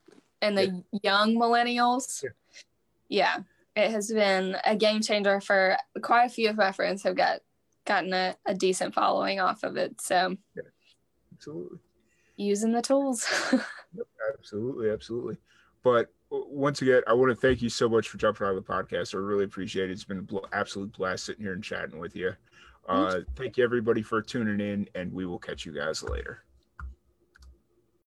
and 0.44 0.56
the 0.58 0.84
young 1.02 1.36
millennials. 1.36 2.24
Yeah. 2.24 2.30
Yeah, 3.10 3.38
it 3.76 3.90
has 3.92 4.12
been 4.12 4.58
a 4.66 4.76
game 4.76 5.02
changer 5.02 5.40
for 5.42 5.78
quite 6.02 6.26
a 6.26 6.30
few 6.30 6.50
of 6.50 6.58
my 6.58 6.72
friends 6.72 7.02
have 7.04 7.16
got 7.16 7.40
gotten 7.88 8.14
a, 8.14 8.36
a 8.46 8.54
decent 8.54 8.94
following 8.94 9.40
off 9.40 9.64
of 9.64 9.78
it. 9.78 10.00
So 10.00 10.36
yeah, 10.56 10.64
absolutely, 11.34 11.80
using 12.36 12.72
the 12.72 12.82
tools. 12.82 13.26
absolutely, 14.34 14.90
absolutely. 14.92 15.38
But 15.84 16.14
once 16.30 16.82
again, 16.82 17.02
I 17.08 17.14
want 17.14 17.30
to 17.30 17.36
thank 17.36 17.62
you 17.62 17.70
so 17.70 17.88
much 17.88 18.10
for 18.10 18.18
jumping 18.18 18.46
on 18.46 18.56
the 18.56 18.62
podcast. 18.62 19.16
I 19.16 19.20
really 19.20 19.46
appreciate 19.46 19.90
it. 19.90 19.94
It's 19.94 20.04
been 20.04 20.20
an 20.20 20.26
bl- 20.26 20.40
absolute 20.52 20.92
blast 20.92 21.26
sitting 21.26 21.44
here 21.44 21.54
and 21.54 21.64
chatting 21.64 22.00
with 22.00 22.16
you. 22.16 22.34
Uh, 22.88 23.20
thank 23.36 23.58
you 23.58 23.64
everybody 23.64 24.02
for 24.02 24.22
tuning 24.22 24.66
in, 24.66 24.88
and 24.96 25.12
we 25.12 25.26
will 25.26 25.40
catch 25.40 25.66
you 25.66 25.74
guys 25.74 26.04
later. 26.04 26.44